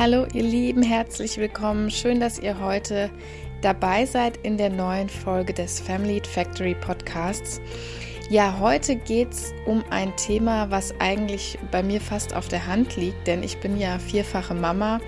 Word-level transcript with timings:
Hallo 0.00 0.26
ihr 0.32 0.44
Lieben, 0.44 0.82
herzlich 0.82 1.36
willkommen. 1.36 1.90
Schön, 1.90 2.20
dass 2.20 2.38
ihr 2.38 2.58
heute 2.58 3.10
dabei 3.60 4.06
seid 4.06 4.38
in 4.38 4.56
der 4.56 4.70
neuen 4.70 5.10
Folge 5.10 5.52
des 5.52 5.78
Family 5.78 6.22
Factory 6.24 6.74
Podcasts. 6.74 7.60
Ja, 8.30 8.58
heute 8.58 8.96
geht 8.96 9.30
es 9.32 9.52
um 9.66 9.84
ein 9.90 10.16
Thema, 10.16 10.70
was 10.70 10.94
eigentlich 11.00 11.58
bei 11.70 11.82
mir 11.82 12.00
fast 12.00 12.34
auf 12.34 12.48
der 12.48 12.66
Hand 12.66 12.96
liegt, 12.96 13.26
denn 13.26 13.42
ich 13.42 13.58
bin 13.58 13.78
ja 13.78 13.98
vierfache 13.98 14.54
Mama. 14.54 15.02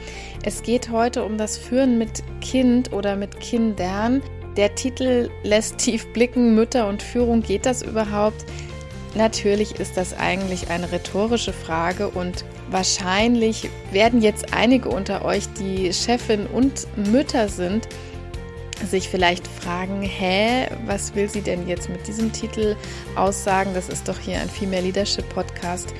Es 0.44 0.62
geht 0.62 0.90
heute 0.90 1.24
um 1.24 1.38
das 1.38 1.56
Führen 1.56 1.96
mit 1.96 2.22
Kind 2.42 2.92
oder 2.92 3.16
mit 3.16 3.40
Kindern. 3.40 4.20
Der 4.58 4.74
Titel 4.74 5.30
lässt 5.42 5.78
tief 5.78 6.06
blicken, 6.12 6.54
Mütter 6.54 6.86
und 6.86 7.02
Führung, 7.02 7.40
geht 7.40 7.64
das 7.64 7.80
überhaupt? 7.80 8.44
Natürlich 9.14 9.80
ist 9.80 9.96
das 9.96 10.12
eigentlich 10.12 10.68
eine 10.68 10.92
rhetorische 10.92 11.54
Frage 11.54 12.08
und 12.10 12.44
Wahrscheinlich 12.72 13.68
werden 13.90 14.22
jetzt 14.22 14.54
einige 14.54 14.88
unter 14.88 15.26
euch, 15.26 15.44
die 15.58 15.92
Chefin 15.92 16.46
und 16.46 16.86
Mütter 16.96 17.48
sind, 17.48 17.86
sich 18.90 19.10
vielleicht 19.10 19.46
fragen, 19.46 20.00
hä, 20.00 20.68
was 20.86 21.14
will 21.14 21.28
sie 21.28 21.42
denn 21.42 21.68
jetzt 21.68 21.90
mit 21.90 22.06
diesem 22.08 22.32
Titel 22.32 22.74
aussagen? 23.14 23.74
Das 23.74 23.90
ist 23.90 24.08
doch 24.08 24.18
hier 24.18 24.40
ein 24.40 24.48
Female 24.48 24.82
Leadership 24.82 25.28
Podcast. 25.28 25.92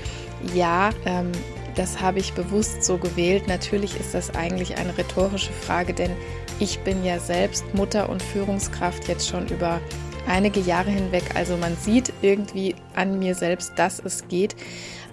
Ja, 0.55 0.91
ähm, 1.05 1.31
das 1.75 2.01
habe 2.01 2.19
ich 2.21 2.33
bewusst 2.33 2.83
so 2.83 2.97
gewählt. 2.97 3.49
Natürlich 3.49 4.01
ist 4.01 4.15
das 4.15 4.35
eigentlich 4.35 4.79
eine 4.79 4.97
rhetorische 4.97 5.53
Frage, 5.53 5.93
denn 5.93 6.11
ich 6.59 6.81
bin 6.81 7.05
ja 7.05 7.19
selbst 7.19 7.75
Mutter 7.75 8.09
und 8.09 8.23
Führungskraft 8.23 9.09
jetzt 9.09 9.29
schon 9.29 9.47
über 9.49 9.79
einige 10.27 10.61
Jahre 10.61 10.91
hinweg. 10.91 11.25
Also 11.35 11.59
man 11.59 11.77
sieht 11.77 12.15
irgendwie 12.23 12.77
an 12.95 13.19
mir 13.19 13.35
selbst, 13.35 13.73
dass 13.77 14.01
es 14.01 14.27
geht. 14.29 14.57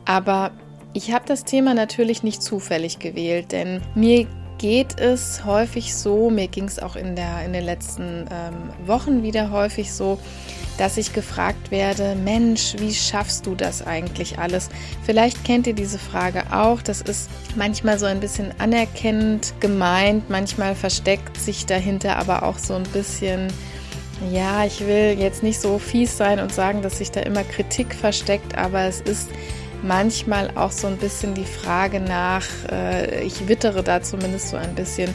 Aber 0.05 0.51
ich 0.93 1.11
habe 1.11 1.25
das 1.27 1.43
Thema 1.43 1.73
natürlich 1.73 2.23
nicht 2.23 2.41
zufällig 2.41 2.99
gewählt, 2.99 3.51
denn 3.51 3.81
mir 3.95 4.27
geht 4.57 4.99
es 4.99 5.45
häufig 5.45 5.95
so, 5.95 6.29
mir 6.29 6.47
ging 6.47 6.65
es 6.65 6.79
auch 6.79 6.95
in, 6.95 7.15
der, 7.15 7.45
in 7.45 7.53
den 7.53 7.63
letzten 7.63 8.25
ähm, 8.29 8.87
Wochen 8.87 9.23
wieder 9.23 9.51
häufig 9.51 9.93
so, 9.93 10.19
dass 10.77 10.97
ich 10.97 11.13
gefragt 11.13 11.71
werde, 11.71 12.15
Mensch, 12.15 12.75
wie 12.77 12.93
schaffst 12.93 13.45
du 13.45 13.55
das 13.55 13.85
eigentlich 13.85 14.37
alles? 14.37 14.69
Vielleicht 15.03 15.43
kennt 15.43 15.67
ihr 15.67 15.73
diese 15.73 15.99
Frage 15.99 16.43
auch. 16.51 16.81
Das 16.81 17.01
ist 17.01 17.29
manchmal 17.55 17.99
so 17.99 18.05
ein 18.05 18.19
bisschen 18.19 18.53
anerkennend 18.59 19.53
gemeint, 19.59 20.29
manchmal 20.29 20.75
versteckt 20.75 21.37
sich 21.37 21.65
dahinter 21.65 22.17
aber 22.17 22.43
auch 22.43 22.57
so 22.57 22.75
ein 22.75 22.83
bisschen, 22.83 23.47
ja, 24.31 24.65
ich 24.65 24.81
will 24.81 25.17
jetzt 25.17 25.43
nicht 25.43 25.59
so 25.59 25.79
fies 25.79 26.17
sein 26.17 26.39
und 26.39 26.53
sagen, 26.53 26.81
dass 26.81 26.97
sich 26.97 27.11
da 27.11 27.21
immer 27.21 27.43
Kritik 27.43 27.93
versteckt, 27.93 28.57
aber 28.57 28.83
es 28.83 28.99
ist 29.01 29.29
manchmal 29.83 30.51
auch 30.55 30.71
so 30.71 30.87
ein 30.87 30.97
bisschen 30.97 31.33
die 31.33 31.45
Frage 31.45 31.99
nach, 31.99 32.45
äh, 32.71 33.23
ich 33.23 33.47
wittere 33.47 33.83
da 33.83 34.01
zumindest 34.01 34.49
so 34.49 34.57
ein 34.57 34.75
bisschen, 34.75 35.13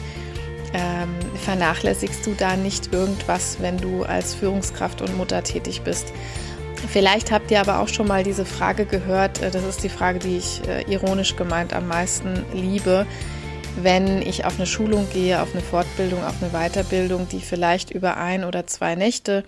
ähm, 0.73 1.09
vernachlässigst 1.43 2.25
du 2.25 2.33
da 2.33 2.57
nicht 2.57 2.93
irgendwas, 2.93 3.57
wenn 3.61 3.77
du 3.77 4.03
als 4.03 4.33
Führungskraft 4.33 5.01
und 5.01 5.15
Mutter 5.17 5.43
tätig 5.43 5.81
bist? 5.83 6.11
Vielleicht 6.89 7.31
habt 7.31 7.49
ihr 7.51 7.61
aber 7.61 7.79
auch 7.79 7.87
schon 7.87 8.07
mal 8.07 8.23
diese 8.23 8.45
Frage 8.45 8.85
gehört, 8.85 9.41
äh, 9.41 9.51
das 9.51 9.63
ist 9.63 9.83
die 9.83 9.89
Frage, 9.89 10.19
die 10.19 10.37
ich 10.37 10.61
äh, 10.67 10.81
ironisch 10.91 11.35
gemeint 11.35 11.73
am 11.73 11.87
meisten 11.87 12.45
liebe. 12.53 13.05
Wenn 13.81 14.21
ich 14.21 14.45
auf 14.45 14.55
eine 14.55 14.65
Schulung 14.65 15.07
gehe, 15.11 15.41
auf 15.41 15.53
eine 15.53 15.61
Fortbildung, 15.61 16.23
auf 16.23 16.35
eine 16.41 16.51
Weiterbildung, 16.51 17.27
die 17.27 17.41
vielleicht 17.41 17.91
über 17.91 18.17
ein 18.17 18.45
oder 18.45 18.67
zwei 18.67 18.95
Nächte 18.95 19.43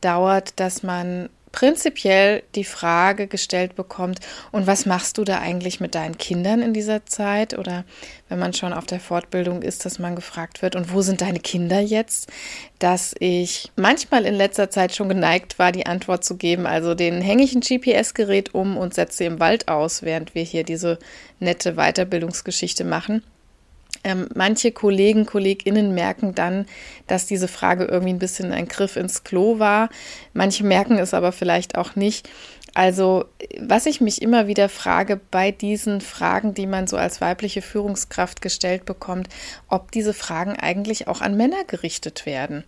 dauert, 0.00 0.60
dass 0.60 0.82
man 0.82 1.30
prinzipiell 1.52 2.42
die 2.54 2.64
Frage 2.64 3.26
gestellt 3.26 3.74
bekommt, 3.74 4.20
und 4.52 4.66
was 4.66 4.86
machst 4.86 5.18
du 5.18 5.24
da 5.24 5.38
eigentlich 5.40 5.80
mit 5.80 5.94
deinen 5.94 6.18
Kindern 6.18 6.62
in 6.62 6.72
dieser 6.72 7.06
Zeit? 7.06 7.58
Oder 7.58 7.84
wenn 8.28 8.38
man 8.38 8.52
schon 8.52 8.72
auf 8.72 8.86
der 8.86 9.00
Fortbildung 9.00 9.62
ist, 9.62 9.84
dass 9.84 9.98
man 9.98 10.16
gefragt 10.16 10.62
wird, 10.62 10.76
und 10.76 10.92
wo 10.92 11.02
sind 11.02 11.20
deine 11.20 11.40
Kinder 11.40 11.80
jetzt? 11.80 12.28
Dass 12.78 13.14
ich 13.18 13.70
manchmal 13.76 14.26
in 14.26 14.34
letzter 14.34 14.70
Zeit 14.70 14.94
schon 14.94 15.08
geneigt 15.08 15.58
war, 15.58 15.72
die 15.72 15.86
Antwort 15.86 16.24
zu 16.24 16.36
geben, 16.36 16.66
also 16.66 16.94
den 16.94 17.20
hänge 17.20 17.42
ich 17.42 17.54
ein 17.54 17.60
GPS-Gerät 17.60 18.54
um 18.54 18.76
und 18.76 18.94
setze 18.94 19.24
im 19.24 19.40
Wald 19.40 19.68
aus, 19.68 20.02
während 20.02 20.34
wir 20.34 20.42
hier 20.42 20.64
diese 20.64 20.98
nette 21.38 21.74
Weiterbildungsgeschichte 21.74 22.84
machen. 22.84 23.22
Ähm, 24.02 24.28
manche 24.34 24.72
Kollegen, 24.72 25.26
Kolleginnen 25.26 25.94
merken 25.94 26.34
dann, 26.34 26.66
dass 27.06 27.26
diese 27.26 27.48
Frage 27.48 27.84
irgendwie 27.84 28.14
ein 28.14 28.18
bisschen 28.18 28.52
ein 28.52 28.66
Griff 28.66 28.96
ins 28.96 29.24
Klo 29.24 29.58
war. 29.58 29.90
Manche 30.32 30.64
merken 30.64 30.98
es 30.98 31.12
aber 31.12 31.32
vielleicht 31.32 31.76
auch 31.76 31.96
nicht. 31.96 32.28
Also, 32.72 33.24
was 33.58 33.86
ich 33.86 34.00
mich 34.00 34.22
immer 34.22 34.46
wieder 34.46 34.68
frage 34.68 35.20
bei 35.30 35.50
diesen 35.50 36.00
Fragen, 36.00 36.54
die 36.54 36.66
man 36.66 36.86
so 36.86 36.96
als 36.96 37.20
weibliche 37.20 37.62
Führungskraft 37.62 38.40
gestellt 38.40 38.84
bekommt, 38.84 39.28
ob 39.68 39.90
diese 39.90 40.14
Fragen 40.14 40.52
eigentlich 40.52 41.08
auch 41.08 41.20
an 41.20 41.36
Männer 41.36 41.64
gerichtet 41.66 42.26
werden. 42.26 42.64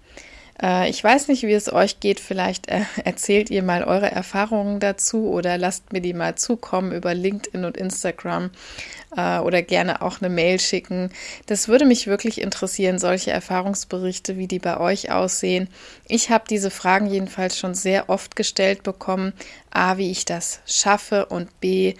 Äh, 0.60 0.90
ich 0.90 1.02
weiß 1.02 1.28
nicht, 1.28 1.42
wie 1.44 1.52
es 1.52 1.72
euch 1.72 2.00
geht. 2.00 2.20
Vielleicht 2.20 2.68
äh, 2.68 2.82
erzählt 3.04 3.50
ihr 3.50 3.62
mal 3.62 3.84
eure 3.84 4.10
Erfahrungen 4.10 4.80
dazu 4.80 5.28
oder 5.28 5.58
lasst 5.58 5.92
mir 5.92 6.00
die 6.00 6.14
mal 6.14 6.36
zukommen 6.36 6.92
über 6.92 7.14
LinkedIn 7.14 7.64
und 7.64 7.76
Instagram 7.76 8.50
äh, 9.16 9.38
oder 9.38 9.62
gerne 9.62 10.02
auch 10.02 10.20
eine 10.20 10.28
Mail 10.28 10.60
schicken. 10.60 11.10
Das 11.46 11.68
würde 11.68 11.84
mich 11.84 12.06
wirklich 12.06 12.40
interessieren, 12.40 12.98
solche 12.98 13.30
Erfahrungsberichte, 13.30 14.36
wie 14.36 14.48
die 14.48 14.58
bei 14.58 14.78
euch 14.78 15.10
aussehen. 15.10 15.68
Ich 16.08 16.30
habe 16.30 16.44
diese 16.48 16.70
Fragen 16.70 17.06
jedenfalls 17.06 17.58
schon 17.58 17.74
sehr 17.74 18.08
oft 18.08 18.36
gestellt 18.36 18.82
bekommen. 18.82 19.32
A, 19.70 19.96
wie 19.96 20.10
ich 20.10 20.24
das 20.24 20.60
schaffe 20.66 21.26
und 21.26 21.60
B, 21.60 21.94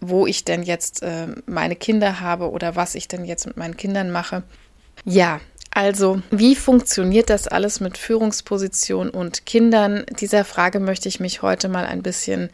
wo 0.00 0.26
ich 0.26 0.44
denn 0.44 0.62
jetzt 0.62 1.02
äh, 1.02 1.28
meine 1.46 1.76
Kinder 1.76 2.20
habe 2.20 2.50
oder 2.50 2.76
was 2.76 2.94
ich 2.94 3.08
denn 3.08 3.24
jetzt 3.24 3.46
mit 3.46 3.56
meinen 3.56 3.76
Kindern 3.76 4.10
mache. 4.10 4.42
Ja, 5.04 5.40
also, 5.74 6.20
wie 6.30 6.54
funktioniert 6.54 7.30
das 7.30 7.48
alles 7.48 7.80
mit 7.80 7.96
Führungsposition 7.96 9.08
und 9.08 9.46
Kindern? 9.46 10.04
Dieser 10.20 10.44
Frage 10.44 10.80
möchte 10.80 11.08
ich 11.08 11.18
mich 11.18 11.40
heute 11.40 11.70
mal 11.70 11.86
ein 11.86 12.02
bisschen 12.02 12.50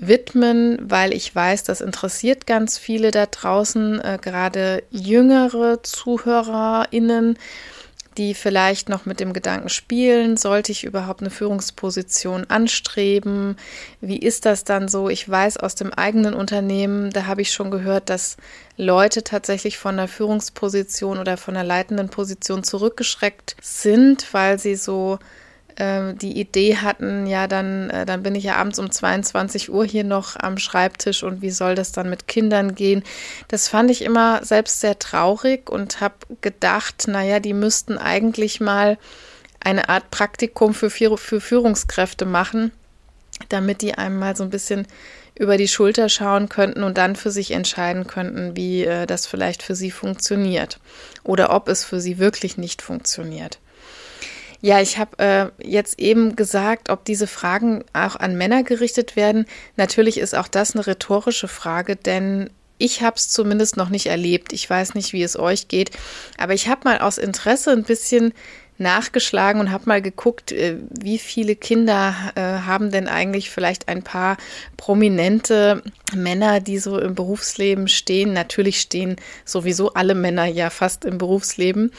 widmen, 0.00 0.78
weil 0.80 1.12
ich 1.12 1.34
weiß, 1.34 1.64
das 1.64 1.80
interessiert 1.80 2.46
ganz 2.46 2.78
viele 2.78 3.10
da 3.10 3.26
draußen, 3.26 4.00
äh, 4.00 4.18
gerade 4.20 4.82
jüngere 4.90 5.82
ZuhörerInnen 5.82 7.36
die 8.16 8.34
vielleicht 8.34 8.88
noch 8.88 9.06
mit 9.06 9.20
dem 9.20 9.32
Gedanken 9.32 9.68
spielen, 9.68 10.36
sollte 10.36 10.72
ich 10.72 10.84
überhaupt 10.84 11.20
eine 11.20 11.30
Führungsposition 11.30 12.44
anstreben? 12.48 13.56
Wie 14.00 14.18
ist 14.18 14.46
das 14.46 14.64
dann 14.64 14.88
so? 14.88 15.08
Ich 15.08 15.28
weiß 15.28 15.58
aus 15.58 15.76
dem 15.76 15.92
eigenen 15.92 16.34
Unternehmen, 16.34 17.10
da 17.10 17.26
habe 17.26 17.42
ich 17.42 17.52
schon 17.52 17.70
gehört, 17.70 18.10
dass 18.10 18.36
Leute 18.76 19.22
tatsächlich 19.22 19.78
von 19.78 19.96
der 19.96 20.08
Führungsposition 20.08 21.18
oder 21.18 21.36
von 21.36 21.54
der 21.54 21.64
leitenden 21.64 22.08
Position 22.08 22.64
zurückgeschreckt 22.64 23.56
sind, 23.62 24.26
weil 24.34 24.58
sie 24.58 24.74
so 24.74 25.18
äh, 25.80 26.14
die 26.14 26.38
Idee 26.38 26.76
hatten, 26.76 27.26
ja, 27.26 27.46
dann, 27.46 27.90
äh, 27.90 28.04
dann 28.04 28.22
bin 28.22 28.34
ich 28.34 28.44
ja 28.44 28.56
abends 28.56 28.78
um 28.78 28.90
22 28.90 29.72
Uhr 29.72 29.84
hier 29.84 30.04
noch 30.04 30.36
am 30.36 30.58
Schreibtisch 30.58 31.22
und 31.22 31.42
wie 31.42 31.50
soll 31.50 31.74
das 31.74 31.92
dann 31.92 32.10
mit 32.10 32.28
Kindern 32.28 32.74
gehen? 32.74 33.02
Das 33.48 33.68
fand 33.68 33.90
ich 33.90 34.02
immer 34.02 34.44
selbst 34.44 34.80
sehr 34.80 34.98
traurig 34.98 35.70
und 35.70 36.00
habe 36.00 36.14
gedacht, 36.42 37.08
naja, 37.08 37.40
die 37.40 37.54
müssten 37.54 37.96
eigentlich 37.98 38.60
mal 38.60 38.98
eine 39.58 39.88
Art 39.88 40.10
Praktikum 40.10 40.74
für, 40.74 40.90
für 40.90 41.40
Führungskräfte 41.40 42.26
machen, 42.26 42.72
damit 43.48 43.82
die 43.82 43.94
einem 43.94 44.18
mal 44.18 44.36
so 44.36 44.44
ein 44.44 44.50
bisschen 44.50 44.86
über 45.34 45.56
die 45.56 45.68
Schulter 45.68 46.10
schauen 46.10 46.50
könnten 46.50 46.82
und 46.82 46.98
dann 46.98 47.16
für 47.16 47.30
sich 47.30 47.52
entscheiden 47.52 48.06
könnten, 48.06 48.56
wie 48.56 48.84
äh, 48.84 49.06
das 49.06 49.26
vielleicht 49.26 49.62
für 49.62 49.74
sie 49.74 49.90
funktioniert 49.90 50.78
oder 51.24 51.54
ob 51.54 51.68
es 51.68 51.84
für 51.84 52.00
sie 52.00 52.18
wirklich 52.18 52.58
nicht 52.58 52.82
funktioniert. 52.82 53.58
Ja, 54.62 54.80
ich 54.80 54.98
habe 54.98 55.18
äh, 55.18 55.66
jetzt 55.66 55.98
eben 55.98 56.36
gesagt, 56.36 56.90
ob 56.90 57.04
diese 57.04 57.26
Fragen 57.26 57.82
auch 57.94 58.16
an 58.16 58.36
Männer 58.36 58.62
gerichtet 58.62 59.16
werden. 59.16 59.46
Natürlich 59.76 60.18
ist 60.18 60.34
auch 60.34 60.48
das 60.48 60.74
eine 60.74 60.86
rhetorische 60.86 61.48
Frage, 61.48 61.96
denn 61.96 62.50
ich 62.76 63.02
habe 63.02 63.16
es 63.16 63.28
zumindest 63.28 63.76
noch 63.76 63.88
nicht 63.88 64.06
erlebt. 64.06 64.52
Ich 64.52 64.68
weiß 64.68 64.94
nicht, 64.94 65.12
wie 65.12 65.22
es 65.22 65.38
euch 65.38 65.68
geht, 65.68 65.90
aber 66.38 66.54
ich 66.54 66.68
habe 66.68 66.82
mal 66.84 66.98
aus 66.98 67.18
Interesse 67.18 67.70
ein 67.72 67.84
bisschen 67.84 68.32
nachgeschlagen 68.80 69.60
und 69.60 69.70
habe 69.70 69.84
mal 69.86 70.02
geguckt, 70.02 70.52
äh, 70.52 70.78
wie 70.90 71.18
viele 71.18 71.54
Kinder 71.54 72.14
äh, 72.34 72.40
haben 72.40 72.90
denn 72.90 73.08
eigentlich 73.08 73.50
vielleicht 73.50 73.88
ein 73.88 74.02
paar 74.02 74.36
prominente 74.76 75.82
Männer, 76.14 76.60
die 76.60 76.78
so 76.78 76.98
im 76.98 77.14
Berufsleben 77.14 77.86
stehen. 77.86 78.32
Natürlich 78.32 78.80
stehen 78.80 79.16
sowieso 79.44 79.92
alle 79.92 80.14
Männer 80.14 80.46
ja 80.46 80.70
fast 80.70 81.04
im 81.04 81.18
Berufsleben. 81.18 81.92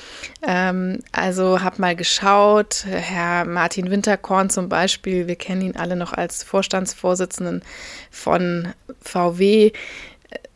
Ähm, 0.45 0.99
also 1.11 1.61
habe 1.61 1.79
mal 1.79 1.95
geschaut, 1.95 2.85
Herr 2.85 3.45
Martin 3.45 3.91
Winterkorn 3.91 4.49
zum 4.49 4.67
Beispiel, 4.67 5.27
wir 5.27 5.35
kennen 5.35 5.61
ihn 5.61 5.75
alle 5.77 5.95
noch 5.95 6.13
als 6.13 6.43
Vorstandsvorsitzenden 6.43 7.61
von 8.09 8.73
VW 9.01 9.71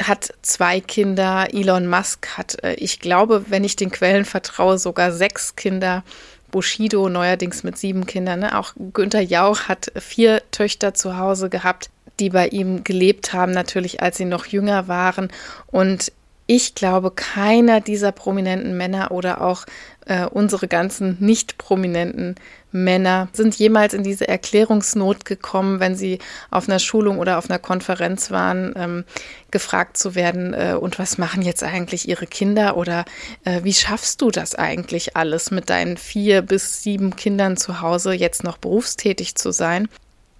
hat 0.02 0.34
zwei 0.42 0.82
Kinder. 0.82 1.48
Elon 1.54 1.88
Musk 1.88 2.38
hat, 2.38 2.64
äh, 2.64 2.74
ich 2.76 3.00
glaube, 3.00 3.46
wenn 3.50 3.64
ich 3.64 3.76
den 3.76 3.92
Quellen 3.92 4.26
vertraue, 4.26 4.78
sogar 4.78 5.12
sechs 5.12 5.56
Kinder. 5.56 6.04
Bushido 6.52 7.10
neuerdings 7.10 7.64
mit 7.64 7.78
sieben 7.78 8.06
Kindern. 8.06 8.40
Ne? 8.40 8.58
Auch 8.58 8.74
Günther 8.94 9.22
Jauch 9.22 9.64
hat 9.64 9.92
vier 9.98 10.42
Töchter 10.52 10.94
zu 10.94 11.18
Hause 11.18 11.50
gehabt, 11.50 11.90
die 12.20 12.30
bei 12.30 12.48
ihm 12.48 12.86
gelebt 12.86 13.34
haben, 13.34 13.52
natürlich 13.52 14.02
als 14.02 14.18
sie 14.18 14.26
noch 14.26 14.46
jünger 14.46 14.88
waren. 14.88 15.30
Und 15.68 16.14
ich 16.48 16.76
glaube, 16.76 17.12
keiner 17.12 17.82
dieser 17.82 18.12
prominenten 18.12 18.78
Männer 18.78 19.12
oder 19.12 19.42
auch 19.42 19.66
äh, 20.06 20.26
unsere 20.26 20.68
ganzen 20.68 21.18
nicht 21.20 21.58
prominenten 21.58 22.36
Männer 22.72 23.30
sind 23.34 23.56
jemals 23.56 23.94
in 23.94 24.04
diese 24.04 24.28
Erklärungsnot 24.28 25.26
gekommen, 25.26 25.80
wenn 25.80 25.96
sie 25.96 26.20
auf 26.52 26.68
einer 26.68 26.80
Schulung 26.80 27.18
oder 27.20 27.38
auf 27.38 27.50
einer 27.50 27.58
Konferenz 27.58 28.30
waren, 28.32 28.74
ähm, 28.76 29.06
gefragt 29.50 29.98
zu 29.98 30.14
werden, 30.14 30.54
äh, 30.54 30.76
und 30.80 31.00
was 31.00 31.18
machen 31.18 31.42
jetzt 31.42 31.64
eigentlich 31.64 32.08
ihre 32.08 32.28
Kinder 32.28 32.78
oder 32.78 33.06
äh, 33.46 33.64
wie 33.64 33.74
schaffst 33.74 34.22
du 34.22 34.30
das 34.30 34.54
eigentlich 34.56 35.16
alles 35.16 35.52
mit 35.52 35.70
deinen 35.70 35.98
vier 35.98 36.42
bis 36.42 36.84
sieben 36.84 37.16
Kindern 37.16 37.58
zu 37.58 37.82
Hause 37.82 38.14
jetzt 38.14 38.44
noch 38.44 38.58
berufstätig 38.58 39.36
zu 39.36 39.52
sein? 39.52 39.88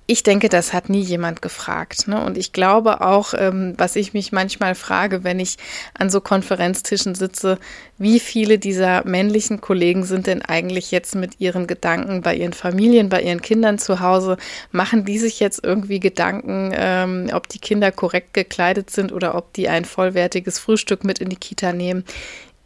Ich 0.08 0.22
denke, 0.22 0.50
das 0.50 0.72
hat 0.72 0.88
nie 0.88 1.02
jemand 1.02 1.42
gefragt. 1.42 2.08
Ne? 2.08 2.24
Und 2.24 2.38
ich 2.38 2.54
glaube 2.54 3.02
auch, 3.02 3.34
ähm, 3.36 3.74
was 3.78 3.96
ich 3.96 4.14
mich 4.14 4.32
manchmal 4.32 4.76
frage, 4.76 5.24
wenn 5.24 5.40
ich 5.40 5.58
an 5.98 6.12
so 6.12 6.22
Konferenztischen 6.22 7.16
sitze, 7.16 7.58
wie 7.98 8.20
viele 8.20 8.60
dieser 8.60 9.04
männlichen 9.08 9.62
Kollegen 9.62 10.04
sind 10.04 10.28
denn 10.28 10.44
eigentlich 10.44 10.92
jetzt 10.92 11.16
mit 11.16 11.40
ihren 11.40 11.66
Gedanken 11.66 12.22
bei 12.22 12.36
ihren 12.36 12.54
Familien, 12.54 13.10
bei 13.10 13.24
ihren 13.24 13.42
Kindern 13.42 13.80
zu 13.80 14.00
Hause? 14.00 14.38
Machen 14.72 15.06
die 15.06 15.18
sich 15.18 15.40
jetzt 15.40 15.64
irgendwie 15.64 16.00
Gedanken, 16.00 16.72
ähm, 16.76 17.30
ob 17.34 17.50
die 17.50 17.60
Kinder 17.60 17.92
korrekt 17.92 18.36
gekleidet 18.36 18.92
sind 18.92 19.12
oder 19.12 19.34
ob 19.34 19.54
die 19.54 19.70
ein 19.70 19.86
vollwertiges 19.86 20.60
Frühstück 20.60 21.04
mit 21.04 21.18
in 21.18 21.30
die 21.30 21.36
Kita 21.36 21.74
nehmen? 21.74 22.06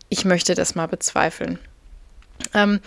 Ich 0.10 0.26
möchte 0.26 0.56
das 0.56 0.76
mal 0.76 0.88
bezweifeln. 0.88 1.58
Ähm, 2.54 2.80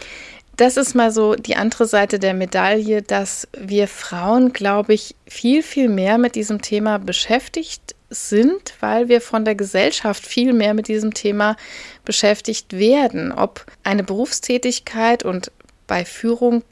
das 0.57 0.77
ist 0.77 0.95
mal 0.95 1.11
so 1.11 1.35
die 1.35 1.57
andere 1.57 1.87
Seite 1.87 2.19
der 2.19 2.35
Medaille, 2.35 3.03
dass 3.03 3.49
wir 3.57 3.89
Frauen, 3.89 4.53
glaube 4.53 4.93
ich, 4.95 5.15
viel, 5.27 5.63
viel 5.63 5.89
mehr 5.89 6.19
mit 6.19 6.35
diesem 6.35 6.61
Thema 6.61 6.99
beschäftigt 6.99 7.95
sind, 8.11 8.75
weil 8.81 9.09
wir 9.09 9.21
von 9.21 9.45
der 9.45 9.55
Gesellschaft 9.55 10.27
viel 10.27 10.53
mehr 10.53 10.75
mit 10.75 10.89
diesem 10.89 11.15
Thema 11.15 11.57
beschäftigt 12.05 12.75
werden. 12.75 13.33
Ob 13.33 13.65
eine 13.83 14.05
Berufstätigkeit 14.05 15.25
und 15.25 15.51
bei 15.87 16.05
Führung 16.05 16.63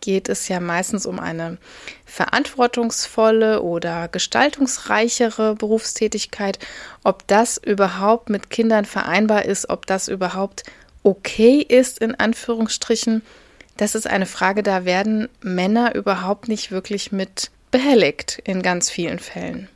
geht 0.00 0.28
es 0.28 0.48
ja 0.48 0.60
meistens 0.60 1.06
um 1.06 1.18
eine 1.18 1.56
verantwortungsvolle 2.04 3.62
oder 3.62 4.08
gestaltungsreichere 4.08 5.54
Berufstätigkeit, 5.56 6.58
ob 7.02 7.26
das 7.26 7.56
überhaupt 7.56 8.28
mit 8.28 8.50
Kindern 8.50 8.84
vereinbar 8.84 9.46
ist, 9.46 9.70
ob 9.70 9.86
das 9.86 10.08
überhaupt 10.08 10.62
okay 11.04 11.60
ist, 11.60 11.98
in 12.00 12.16
Anführungsstrichen, 12.16 13.22
das 13.76 13.94
ist 13.94 14.08
eine 14.08 14.26
Frage, 14.26 14.64
da 14.64 14.84
werden 14.84 15.28
Männer 15.40 15.94
überhaupt 15.94 16.48
nicht 16.48 16.72
wirklich 16.72 17.12
mit 17.12 17.50
behelligt 17.70 18.40
in 18.44 18.62
ganz 18.62 18.90
vielen 18.90 19.18
Fällen. 19.18 19.68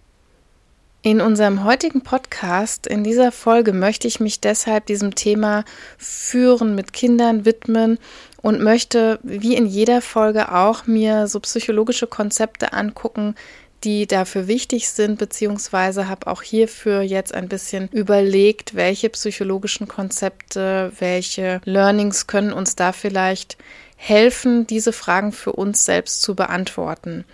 In 1.02 1.20
unserem 1.20 1.64
heutigen 1.64 2.02
Podcast, 2.02 2.86
in 2.86 3.04
dieser 3.04 3.30
Folge, 3.30 3.72
möchte 3.72 4.08
ich 4.08 4.18
mich 4.18 4.40
deshalb 4.40 4.86
diesem 4.86 5.14
Thema 5.14 5.64
Führen 5.96 6.74
mit 6.74 6.92
Kindern 6.92 7.44
widmen 7.44 7.98
und 8.42 8.60
möchte, 8.60 9.20
wie 9.22 9.54
in 9.54 9.66
jeder 9.66 10.00
Folge 10.00 10.52
auch, 10.52 10.86
mir 10.86 11.28
so 11.28 11.38
psychologische 11.40 12.08
Konzepte 12.08 12.72
angucken, 12.72 13.36
die 13.84 14.06
dafür 14.06 14.48
wichtig 14.48 14.88
sind, 14.88 15.18
beziehungsweise 15.18 16.08
habe 16.08 16.26
auch 16.26 16.42
hierfür 16.42 17.00
jetzt 17.00 17.32
ein 17.34 17.48
bisschen 17.48 17.88
überlegt, 17.88 18.74
welche 18.74 19.08
psychologischen 19.10 19.86
Konzepte, 19.86 20.92
welche 20.98 21.60
Learnings 21.64 22.26
können 22.26 22.52
uns 22.52 22.74
da 22.76 22.92
vielleicht 22.92 23.56
helfen, 23.96 24.66
diese 24.66 24.92
Fragen 24.92 25.32
für 25.32 25.52
uns 25.52 25.84
selbst 25.84 26.22
zu 26.22 26.34
beantworten. 26.34 27.24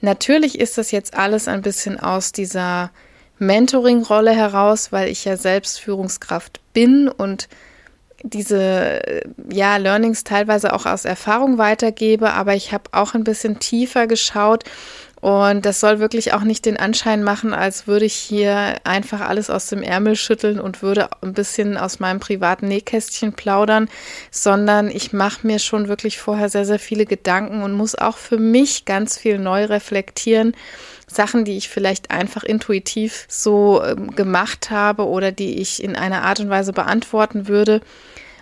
Natürlich 0.00 0.58
ist 0.58 0.78
das 0.78 0.90
jetzt 0.90 1.14
alles 1.14 1.48
ein 1.48 1.62
bisschen 1.62 2.00
aus 2.00 2.32
dieser 2.32 2.90
Mentoring-Rolle 3.38 4.32
heraus, 4.32 4.92
weil 4.92 5.08
ich 5.08 5.24
ja 5.24 5.36
selbst 5.36 5.80
Führungskraft 5.80 6.60
bin 6.72 7.08
und 7.08 7.48
diese 8.22 9.22
ja 9.50 9.76
Learnings 9.78 10.24
teilweise 10.24 10.74
auch 10.74 10.84
aus 10.84 11.06
Erfahrung 11.06 11.56
weitergebe, 11.56 12.32
aber 12.32 12.54
ich 12.54 12.72
habe 12.72 12.84
auch 12.92 13.14
ein 13.14 13.24
bisschen 13.24 13.60
tiefer 13.60 14.06
geschaut 14.06 14.64
und 15.20 15.66
das 15.66 15.80
soll 15.80 16.00
wirklich 16.00 16.32
auch 16.32 16.42
nicht 16.42 16.64
den 16.64 16.78
Anschein 16.78 17.22
machen, 17.22 17.52
als 17.52 17.86
würde 17.86 18.06
ich 18.06 18.14
hier 18.14 18.76
einfach 18.84 19.20
alles 19.20 19.50
aus 19.50 19.66
dem 19.66 19.82
Ärmel 19.82 20.16
schütteln 20.16 20.58
und 20.58 20.82
würde 20.82 21.10
ein 21.20 21.34
bisschen 21.34 21.76
aus 21.76 22.00
meinem 22.00 22.20
privaten 22.20 22.68
Nähkästchen 22.68 23.34
plaudern, 23.34 23.88
sondern 24.30 24.88
ich 24.88 25.12
mache 25.12 25.46
mir 25.46 25.58
schon 25.58 25.88
wirklich 25.88 26.18
vorher 26.18 26.48
sehr, 26.48 26.64
sehr 26.64 26.78
viele 26.78 27.04
Gedanken 27.04 27.62
und 27.62 27.74
muss 27.74 27.94
auch 27.94 28.16
für 28.16 28.38
mich 28.38 28.86
ganz 28.86 29.18
viel 29.18 29.38
neu 29.38 29.66
reflektieren. 29.66 30.54
Sachen, 31.06 31.44
die 31.44 31.56
ich 31.56 31.68
vielleicht 31.68 32.10
einfach 32.10 32.44
intuitiv 32.44 33.26
so 33.28 33.82
ähm, 33.84 34.14
gemacht 34.14 34.70
habe 34.70 35.06
oder 35.06 35.32
die 35.32 35.60
ich 35.60 35.82
in 35.82 35.96
einer 35.96 36.22
Art 36.22 36.40
und 36.40 36.48
Weise 36.48 36.72
beantworten 36.72 37.48
würde. 37.48 37.82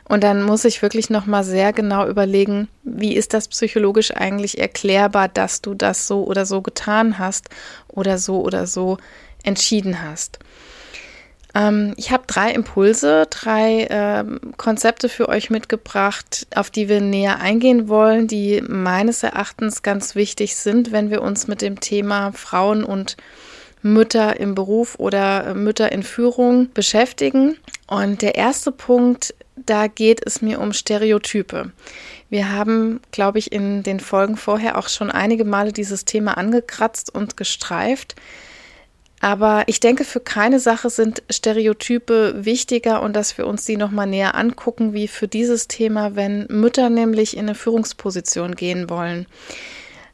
Und 0.09 0.25
dann 0.25 0.43
muss 0.43 0.65
ich 0.65 0.81
wirklich 0.81 1.11
nochmal 1.11 1.45
sehr 1.45 1.73
genau 1.73 2.07
überlegen, 2.09 2.69
wie 2.83 3.15
ist 3.15 3.35
das 3.35 3.49
psychologisch 3.49 4.15
eigentlich 4.15 4.59
erklärbar, 4.59 5.29
dass 5.29 5.61
du 5.61 5.75
das 5.75 6.07
so 6.07 6.25
oder 6.25 6.47
so 6.47 6.63
getan 6.63 7.19
hast 7.19 7.51
oder 7.89 8.17
so 8.19 8.41
oder 8.41 8.67
so 8.67 8.97
entschieden 9.45 10.03
hast. 10.03 10.39
Ähm, 11.55 11.93
ich 11.97 12.11
habe 12.11 12.25
drei 12.27 12.53
Impulse, 12.53 13.27
drei 13.29 13.87
ähm, 13.91 14.41
Konzepte 14.57 15.11
für 15.11 15.29
euch 15.29 15.51
mitgebracht, 15.51 16.47
auf 16.55 16.71
die 16.71 16.89
wir 16.89 17.01
näher 17.01 17.41
eingehen 17.41 17.89
wollen, 17.89 18.29
die 18.29 18.63
meines 18.67 19.23
Erachtens 19.23 19.83
ganz 19.83 20.15
wichtig 20.15 20.57
sind, 20.57 20.91
wenn 20.91 21.11
wir 21.11 21.21
uns 21.23 21.49
mit 21.49 21.61
dem 21.61 21.81
Thema 21.81 22.33
Frauen 22.33 22.83
und 22.83 23.17
Mütter 23.83 24.41
im 24.41 24.55
Beruf 24.55 24.97
oder 24.99 25.55
Mütter 25.55 25.93
in 25.93 26.03
Führung 26.03 26.71
beschäftigen. 26.73 27.57
Und 27.87 28.23
der 28.23 28.35
erste 28.35 28.73
Punkt 28.73 29.35
da 29.67 29.87
geht 29.87 30.21
es 30.25 30.43
mir 30.43 30.61
um 30.61 30.73
Stereotype. 30.73 31.73
Wir 32.31 32.53
haben, 32.53 33.01
glaube 33.11 33.39
ich, 33.39 33.53
in 33.53 33.83
den 33.83 34.01
Folgen 34.01 34.37
vorher 34.37 34.79
auch 34.79 34.89
schon 34.89 35.11
einige 35.11 35.45
Male 35.45 35.73
dieses 35.73 36.05
Thema 36.05 36.37
angekratzt 36.37 37.15
und 37.15 37.37
gestreift. 37.37 38.15
Aber 39.21 39.65
ich 39.67 39.81
denke, 39.81 40.05
für 40.05 40.21
keine 40.21 40.61
Sache 40.61 40.91
sind 40.91 41.23
Stereotype 41.29 42.45
wichtiger 42.45 43.03
und 43.03 43.17
dass 43.17 43.37
wir 43.37 43.47
uns 43.47 43.65
die 43.65 43.77
nochmal 43.77 44.07
näher 44.07 44.37
angucken, 44.37 44.93
wie 44.93 45.09
für 45.09 45.27
dieses 45.27 45.67
Thema, 45.67 46.15
wenn 46.15 46.47
Mütter 46.49 46.89
nämlich 46.89 47.37
in 47.37 47.47
eine 47.47 47.57
Führungsposition 47.57 48.55
gehen 48.55 48.89
wollen. 48.89 49.27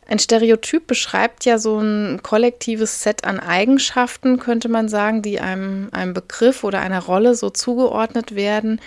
Ein 0.07 0.19
Stereotyp 0.19 0.87
beschreibt 0.87 1.45
ja 1.47 1.59
so 1.59 1.79
ein 1.79 2.21
kollektives 2.23 3.03
Set 3.03 3.25
an 3.25 3.41
Eigenschaften, 3.41 4.39
könnte 4.39 4.69
man 4.69 4.89
sagen, 4.89 5.23
die 5.23 5.41
einem, 5.41 5.89
einem 5.93 6.13
Begriff 6.13 6.63
oder 6.63 6.81
einer 6.81 7.01
Rolle 7.01 7.35
so 7.35 7.49
zugeordnet 7.49 8.35
werden. 8.35 8.81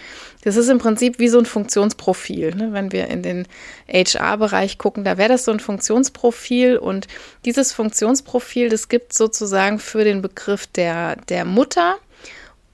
Das 0.43 0.55
ist 0.55 0.69
im 0.69 0.77
Prinzip 0.77 1.17
wie 1.17 1.27
so 1.27 1.39
ein 1.39 1.45
Funktionsprofil. 1.45 2.53
Ne? 2.55 2.69
Wenn 2.71 2.91
wir 2.91 3.07
in 3.07 3.24
den 3.24 3.47
HR-Bereich 3.91 4.77
gucken, 4.77 5.03
da 5.03 5.17
wäre 5.17 5.29
das 5.29 5.45
so 5.45 5.51
ein 5.51 5.59
Funktionsprofil 5.59 6.77
und 6.77 7.07
dieses 7.45 7.74
Funktionsprofil, 7.74 8.69
das 8.69 8.88
gibt 8.88 9.13
sozusagen 9.13 9.79
für 9.79 10.03
den 10.03 10.21
Begriff 10.21 10.67
der, 10.67 11.15
der 11.29 11.45
Mutter 11.45 11.97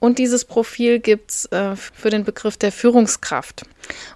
und 0.04 0.18
dieses 0.18 0.44
Profil 0.44 1.00
gibt 1.00 1.30
es 1.30 1.46
äh, 1.46 1.76
für 1.76 2.10
den 2.10 2.24
Begriff 2.24 2.58
der 2.58 2.72
Führungskraft. 2.72 3.62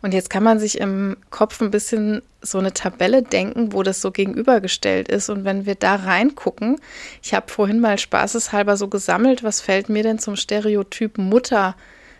Und 0.02 0.12
jetzt 0.12 0.28
kann 0.28 0.42
man 0.42 0.58
sich 0.58 0.78
im 0.78 1.16
Kopf 1.30 1.62
ein 1.62 1.70
bisschen 1.70 2.20
so 2.42 2.58
eine 2.58 2.74
Tabelle 2.74 3.22
denken, 3.22 3.72
wo 3.72 3.82
das 3.82 4.02
so 4.02 4.10
gegenübergestellt 4.10 5.08
ist. 5.08 5.30
Und 5.30 5.44
wenn 5.44 5.64
wir 5.64 5.76
da 5.76 5.94
reingucken, 5.96 6.78
ich 7.22 7.32
habe 7.32 7.50
vorhin 7.50 7.80
mal 7.80 7.98
spaßeshalber 7.98 8.76
so 8.76 8.88
gesammelt, 8.88 9.42
was 9.42 9.62
fällt 9.62 9.88
mir 9.88 10.02
denn 10.02 10.18
zum 10.18 10.36
Stereotyp 10.36 11.16
Mutter 11.16 11.74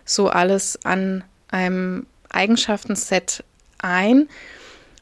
so 0.06 0.28
alles 0.28 0.78
an 0.84 1.24
einem 1.48 2.06
Eigenschaftenset 2.30 3.44
ein? 3.76 4.30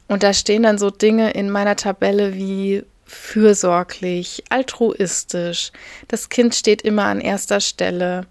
Und 0.09 0.23
da 0.23 0.33
stehen 0.33 0.63
dann 0.63 0.77
so 0.77 0.89
Dinge 0.89 1.31
in 1.31 1.49
meiner 1.49 1.77
Tabelle 1.77 2.33
wie 2.33 2.83
fürsorglich, 3.05 4.43
altruistisch, 4.49 5.71
das 6.09 6.27
Kind 6.27 6.53
steht 6.53 6.81
immer 6.81 7.05
an 7.05 7.21
erster 7.21 7.61
Stelle, 7.61 8.27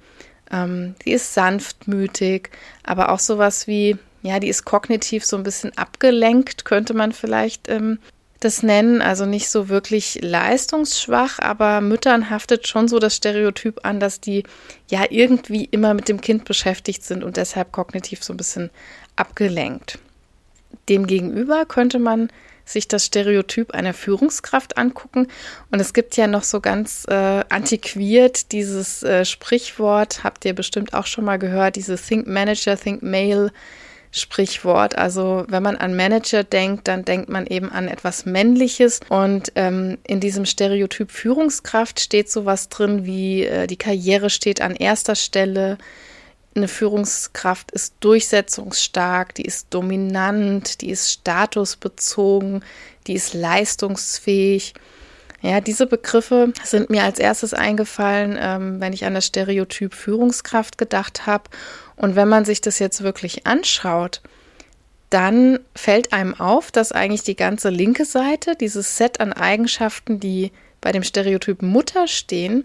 ähm, 0.50 0.94
sie 1.04 1.12
ist 1.12 1.34
sanftmütig, 1.34 2.50
aber 2.82 3.10
auch 3.10 3.18
sowas 3.18 3.66
wie 3.66 3.96
ja, 4.26 4.40
die 4.40 4.48
ist 4.48 4.64
kognitiv 4.64 5.24
so 5.24 5.36
ein 5.36 5.44
bisschen 5.44 5.76
abgelenkt, 5.78 6.64
könnte 6.64 6.94
man 6.94 7.12
vielleicht 7.12 7.68
ähm, 7.68 7.98
das 8.40 8.62
nennen. 8.62 9.00
Also 9.00 9.24
nicht 9.24 9.48
so 9.48 9.68
wirklich 9.68 10.18
leistungsschwach, 10.20 11.38
aber 11.38 11.80
Müttern 11.80 12.28
haftet 12.28 12.66
schon 12.66 12.88
so 12.88 12.98
das 12.98 13.14
Stereotyp 13.14 13.84
an, 13.84 14.00
dass 14.00 14.20
die 14.20 14.42
ja 14.88 15.04
irgendwie 15.08 15.64
immer 15.64 15.94
mit 15.94 16.08
dem 16.08 16.20
Kind 16.20 16.44
beschäftigt 16.44 17.04
sind 17.04 17.22
und 17.22 17.36
deshalb 17.36 17.72
kognitiv 17.72 18.22
so 18.24 18.32
ein 18.32 18.36
bisschen 18.36 18.70
abgelenkt. 19.14 19.98
Demgegenüber 20.88 21.64
könnte 21.64 21.98
man 21.98 22.30
sich 22.66 22.88
das 22.88 23.06
Stereotyp 23.06 23.72
einer 23.72 23.94
Führungskraft 23.94 24.76
angucken. 24.76 25.28
Und 25.70 25.80
es 25.80 25.94
gibt 25.94 26.16
ja 26.18 26.26
noch 26.26 26.42
so 26.42 26.60
ganz 26.60 27.06
äh, 27.08 27.14
antiquiert 27.48 28.52
dieses 28.52 29.02
äh, 29.02 29.24
Sprichwort, 29.24 30.24
habt 30.24 30.44
ihr 30.44 30.54
bestimmt 30.54 30.92
auch 30.92 31.06
schon 31.06 31.24
mal 31.24 31.38
gehört, 31.38 31.76
diese 31.76 31.96
Think 31.96 32.26
Manager, 32.26 32.76
Think 32.76 33.02
Male. 33.02 33.52
Sprichwort. 34.12 34.96
Also 34.96 35.44
wenn 35.48 35.62
man 35.62 35.76
an 35.76 35.94
Manager 35.94 36.42
denkt, 36.42 36.88
dann 36.88 37.04
denkt 37.04 37.28
man 37.28 37.46
eben 37.46 37.70
an 37.70 37.86
etwas 37.86 38.24
Männliches. 38.24 39.00
Und 39.10 39.52
ähm, 39.56 39.98
in 40.06 40.20
diesem 40.20 40.46
Stereotyp 40.46 41.10
Führungskraft 41.10 42.00
steht 42.00 42.30
sowas 42.30 42.70
drin 42.70 43.04
wie 43.04 43.44
äh, 43.44 43.66
die 43.66 43.76
Karriere 43.76 44.30
steht 44.30 44.62
an 44.62 44.74
erster 44.74 45.16
Stelle, 45.16 45.76
eine 46.56 46.68
Führungskraft 46.68 47.70
ist 47.70 47.94
durchsetzungsstark, 48.00 49.34
die 49.34 49.44
ist 49.44 49.68
dominant, 49.70 50.80
die 50.80 50.90
ist 50.90 51.10
statusbezogen, 51.12 52.64
die 53.06 53.14
ist 53.14 53.34
leistungsfähig. 53.34 54.74
Ja, 55.42 55.60
diese 55.60 55.86
Begriffe 55.86 56.52
sind 56.64 56.90
mir 56.90 57.04
als 57.04 57.18
erstes 57.18 57.54
eingefallen, 57.54 58.36
ähm, 58.40 58.80
wenn 58.80 58.92
ich 58.92 59.04
an 59.04 59.14
das 59.14 59.26
Stereotyp 59.26 59.94
Führungskraft 59.94 60.78
gedacht 60.78 61.26
habe. 61.26 61.44
Und 61.94 62.16
wenn 62.16 62.28
man 62.28 62.44
sich 62.44 62.60
das 62.60 62.78
jetzt 62.78 63.02
wirklich 63.02 63.46
anschaut, 63.46 64.22
dann 65.10 65.60
fällt 65.74 66.12
einem 66.12 66.34
auf, 66.34 66.72
dass 66.72 66.92
eigentlich 66.92 67.22
die 67.22 67.36
ganze 67.36 67.70
linke 67.70 68.04
Seite, 68.04 68.56
dieses 68.56 68.96
Set 68.96 69.20
an 69.20 69.32
Eigenschaften, 69.32 70.18
die 70.18 70.52
bei 70.80 70.90
dem 70.90 71.04
Stereotyp 71.04 71.62
Mutter 71.62 72.08
stehen, 72.08 72.64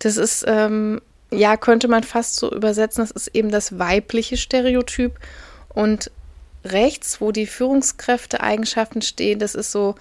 das 0.00 0.16
ist 0.16 0.44
ähm, 0.46 1.00
ja, 1.32 1.56
könnte 1.56 1.88
man 1.88 2.02
fast 2.02 2.36
so 2.36 2.52
übersetzen, 2.52 3.02
das 3.02 3.10
ist 3.10 3.34
eben 3.34 3.50
das 3.50 3.78
weibliche 3.78 4.36
Stereotyp. 4.36 5.18
Und 5.68 6.10
rechts, 6.64 7.20
wo 7.20 7.32
die 7.32 7.46
Führungskräfte-Eigenschaften 7.46 9.02
stehen, 9.02 9.38
das 9.38 9.54
ist 9.54 9.70
so 9.72 9.94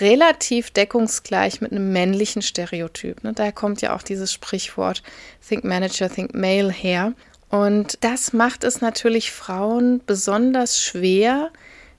relativ 0.00 0.70
deckungsgleich 0.70 1.60
mit 1.60 1.72
einem 1.72 1.92
männlichen 1.92 2.42
Stereotyp. 2.42 3.22
Ne? 3.24 3.32
Daher 3.34 3.52
kommt 3.52 3.82
ja 3.82 3.94
auch 3.94 4.02
dieses 4.02 4.32
Sprichwort 4.32 5.02
Think 5.46 5.64
Manager, 5.64 6.08
Think 6.08 6.34
Male 6.34 6.70
her. 6.72 7.12
Und 7.50 7.98
das 8.02 8.32
macht 8.32 8.64
es 8.64 8.80
natürlich 8.80 9.30
Frauen 9.30 10.00
besonders 10.06 10.80
schwer, 10.80 11.50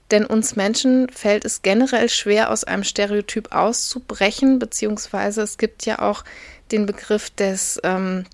denn 0.09 0.25
uns 0.25 0.55
Menschen 0.55 1.09
fällt 1.09 1.45
es 1.45 1.61
generell 1.61 2.09
schwer, 2.09 2.51
aus 2.51 2.63
einem 2.63 2.83
Stereotyp 2.83 3.53
auszubrechen, 3.53 4.57
beziehungsweise 4.57 5.41
es 5.43 5.57
gibt 5.57 5.85
ja 5.85 5.99
auch 5.99 6.23
den 6.71 6.87
Begriff 6.87 7.29
des 7.29 7.79
ähm, 7.83 8.25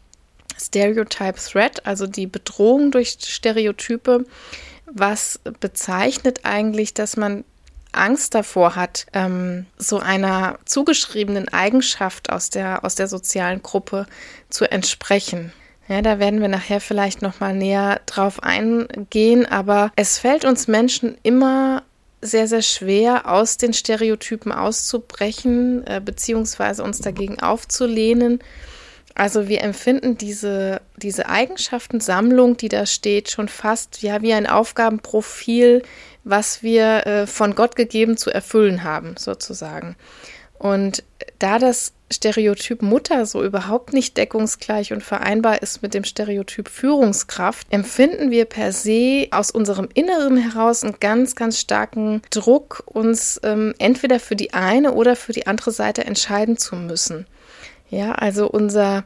Stereotype 0.60 1.40
Threat, 1.40 1.86
also 1.86 2.08
die 2.08 2.28
Bedrohung 2.28 2.92
durch 2.92 3.18
Stereotype, 3.22 4.26
was 4.86 5.40
bezeichnet 5.60 6.42
eigentlich, 6.44 6.94
dass 6.94 7.18
man 7.18 7.44
Angst 7.92 8.36
davor 8.36 8.76
hat, 8.76 9.08
ähm, 9.14 9.66
so 9.78 10.00
einer 10.00 10.60
zugeschriebenen 10.66 11.48
Eigenschaft 11.50 12.30
aus 12.30 12.50
der, 12.50 12.86
aus 12.86 12.96
der 12.96 13.08
sozialen 13.08 13.64
Gruppe 13.64 14.06
zu 14.50 14.70
entsprechen. 14.72 15.52
Ja, 15.88 16.04
da 16.04 16.20
werden 16.20 16.40
wir 16.40 16.50
nachher 16.50 16.82
vielleicht 16.82 17.24
noch 17.24 17.40
mal 17.40 17.56
näher 17.56 18.02
drauf 18.06 18.44
eingehen, 18.44 19.48
aber 19.48 19.92
es 19.96 20.20
fällt 20.20 20.46
uns 20.46 20.68
Menschen 20.68 21.18
immer 21.24 21.82
sehr, 22.22 22.48
sehr 22.48 22.62
schwer, 22.62 23.32
aus 23.32 23.58
den 23.58 23.74
Stereotypen 23.74 24.52
auszubrechen, 24.52 25.88
äh, 25.88 26.02
beziehungsweise 26.04 26.84
uns 26.84 27.00
dagegen 27.00 27.40
aufzulehnen 27.40 28.40
also 29.20 29.50
wir 29.50 29.62
empfinden 29.62 30.18
diese, 30.18 30.80
diese 30.96 31.28
Eigenschaftensammlung, 31.28 32.56
die 32.56 32.70
da 32.70 32.86
steht, 32.86 33.30
schon 33.30 33.50
fast 33.50 34.02
ja 34.02 34.22
wie 34.22 34.32
ein 34.32 34.48
Aufgabenprofil, 34.48 35.84
was 36.24 36.64
wir 36.64 37.06
äh, 37.06 37.28
von 37.28 37.54
Gott 37.54 37.76
gegeben 37.76 38.16
zu 38.16 38.32
erfüllen 38.32 38.86
haben, 38.86 39.16
sozusagen. 39.18 39.98
Und 40.58 41.04
da 41.38 41.60
das 41.60 41.92
Stereotyp 42.10 42.82
Mutter 42.82 43.26
so 43.26 43.44
überhaupt 43.44 43.92
nicht 43.92 44.16
deckungsgleich 44.16 44.94
und 44.94 45.04
vereinbar 45.04 45.62
ist 45.62 45.82
mit 45.82 45.94
dem 45.94 46.06
Stereotyp 46.06 46.70
Führungskraft, 46.70 47.68
empfinden 47.72 48.32
wir 48.32 48.46
per 48.46 48.72
se 48.72 49.28
aus 49.32 49.52
unserem 49.52 49.90
Inneren 49.94 50.38
heraus 50.38 50.86
einen 50.86 50.96
ganz, 51.02 51.36
ganz 51.36 51.60
starken 51.60 52.22
Druck, 52.30 52.84
uns 52.86 53.38
ähm, 53.44 53.74
entweder 53.80 54.18
für 54.22 54.38
die 54.38 54.54
eine 54.54 54.94
oder 54.94 55.18
für 55.18 55.34
die 55.34 55.46
andere 55.46 55.72
Seite 55.72 56.06
entscheiden 56.06 56.58
zu 56.58 56.78
müssen. 56.78 57.26
Ja, 57.90 58.14
also 58.14 58.48
unser, 58.48 59.04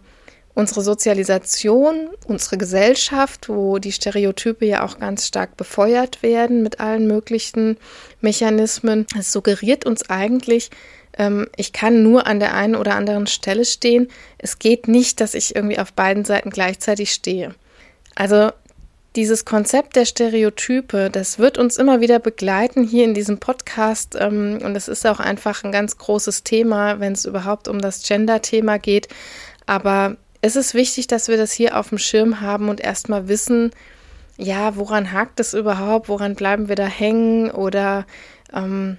unsere 0.54 0.82
Sozialisation, 0.82 2.10
unsere 2.28 2.58
Gesellschaft, 2.58 3.50
wo 3.50 3.80
die 3.80 3.92
Stereotype 3.92 4.66
ja 4.66 4.84
auch 4.86 5.00
ganz 5.00 5.28
stark 5.28 5.58
befeuert 5.58 6.22
werden 6.22 6.63
mit 6.63 6.80
allen 6.80 7.08
möglichen 7.08 7.78
Mechanismen, 8.22 9.06
es 9.18 9.32
suggeriert 9.32 9.86
uns 9.86 10.10
eigentlich, 10.10 10.70
ähm, 11.18 11.48
ich 11.56 11.74
kann 11.74 12.04
nur 12.04 12.28
an 12.28 12.40
der 12.40 12.54
einen 12.56 12.75
oder 12.75 12.96
anderen 12.96 13.28
Stelle 13.28 13.66
stehen. 13.66 14.08
Es 14.38 14.60
geht 14.60 14.88
nicht, 14.88 15.22
dass 15.22 15.34
ich 15.34 15.56
irgendwie 15.56 15.80
auf 15.80 15.94
beiden 15.94 16.25
Seiten 16.25 16.50
gleichzeitig 16.50 17.12
stehe. 17.12 17.54
Also 18.16 18.52
dieses 19.15 19.46
Konzept 19.46 19.96
der 19.96 20.05
Stereotype, 20.05 21.10
das 21.10 21.38
wird 21.39 21.58
uns 21.58 21.77
immer 21.77 22.01
wieder 22.01 22.20
begleiten 22.20 22.84
hier 22.84 23.03
in 23.03 23.13
diesem 23.13 23.38
Podcast. 23.38 24.15
Ähm, 24.20 24.60
und 24.63 24.75
es 24.75 24.88
ist 24.88 25.05
auch 25.05 25.20
einfach 25.20 25.63
ein 25.63 25.72
ganz 25.72 25.98
großes 25.98 26.43
Thema, 26.43 27.00
wenn 27.00 27.13
es 27.13 27.25
überhaupt 27.25 27.67
um 27.67 27.79
das 27.79 28.03
Gender-Thema 28.03 28.79
geht. 28.79 29.08
Aber 29.65 30.17
es 30.41 30.55
ist 30.55 30.74
wichtig, 30.74 31.08
dass 31.08 31.27
wir 31.27 31.38
das 31.38 31.51
hier 31.51 31.77
auf 31.77 31.89
dem 31.89 31.98
Schirm 31.98 32.41
haben 32.41 32.70
und 32.70 32.82
erstmal 32.82 33.27
wissen, 33.27 33.72
ja, 34.38 34.75
woran 34.75 35.12
hakt 35.12 35.39
es 35.39 35.53
überhaupt? 35.53 36.10
Woran 36.10 36.36
bleiben 36.36 36.67
wir 36.67 36.75
da 36.75 36.88
hängen? 36.88 37.51
Oder 37.51 38.05
ähm, 38.51 38.98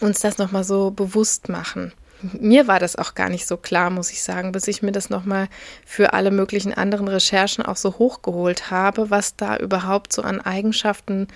uns 0.00 0.20
das 0.20 0.38
nochmal 0.38 0.64
so 0.64 0.90
bewusst 0.90 1.48
machen 1.48 1.92
mir 2.22 2.68
war 2.68 2.78
das 2.78 2.96
auch 2.96 3.14
gar 3.14 3.28
nicht 3.28 3.46
so 3.46 3.56
klar, 3.56 3.90
muss 3.90 4.10
ich 4.10 4.22
sagen, 4.22 4.52
bis 4.52 4.68
ich 4.68 4.82
mir 4.82 4.92
das 4.92 5.10
nochmal 5.10 5.48
für 5.84 6.12
alle 6.12 6.30
möglichen 6.30 6.74
anderen 6.74 7.08
Recherchen 7.08 7.64
auch 7.64 7.76
so 7.76 7.98
hochgeholt 7.98 8.70
habe, 8.70 9.10
was 9.10 9.36
da 9.36 9.56
überhaupt 9.56 10.12
so 10.12 10.22
an 10.22 10.40
Eigenschaften 10.40 11.28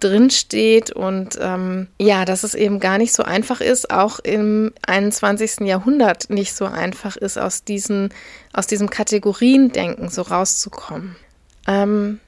drinsteht 0.00 0.90
und 0.90 1.38
ähm, 1.40 1.88
ja, 1.98 2.24
dass 2.24 2.42
es 2.42 2.54
eben 2.54 2.80
gar 2.80 2.98
nicht 2.98 3.12
so 3.12 3.22
einfach 3.22 3.60
ist, 3.60 3.90
auch 3.90 4.18
im 4.18 4.72
21. 4.86 5.60
Jahrhundert 5.60 6.30
nicht 6.30 6.54
so 6.54 6.64
einfach 6.64 7.16
ist, 7.16 7.38
aus, 7.38 7.64
diesen, 7.64 8.12
aus 8.52 8.66
diesem 8.66 8.88
Kategoriendenken 8.88 10.08
so 10.08 10.22
rauszukommen. 10.22 11.16
Ähm, 11.66 12.20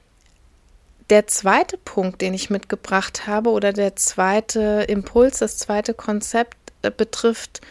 der 1.09 1.27
zweite 1.27 1.77
Punkt, 1.77 2.21
den 2.21 2.33
ich 2.33 2.49
mitgebracht 2.49 3.27
habe 3.27 3.49
oder 3.49 3.73
der 3.73 3.95
zweite 3.95 4.85
Impuls, 4.87 5.39
das 5.39 5.57
zweite 5.57 5.93
Konzept 5.93 6.57
äh, 6.81 6.91
betrifft 6.91 7.61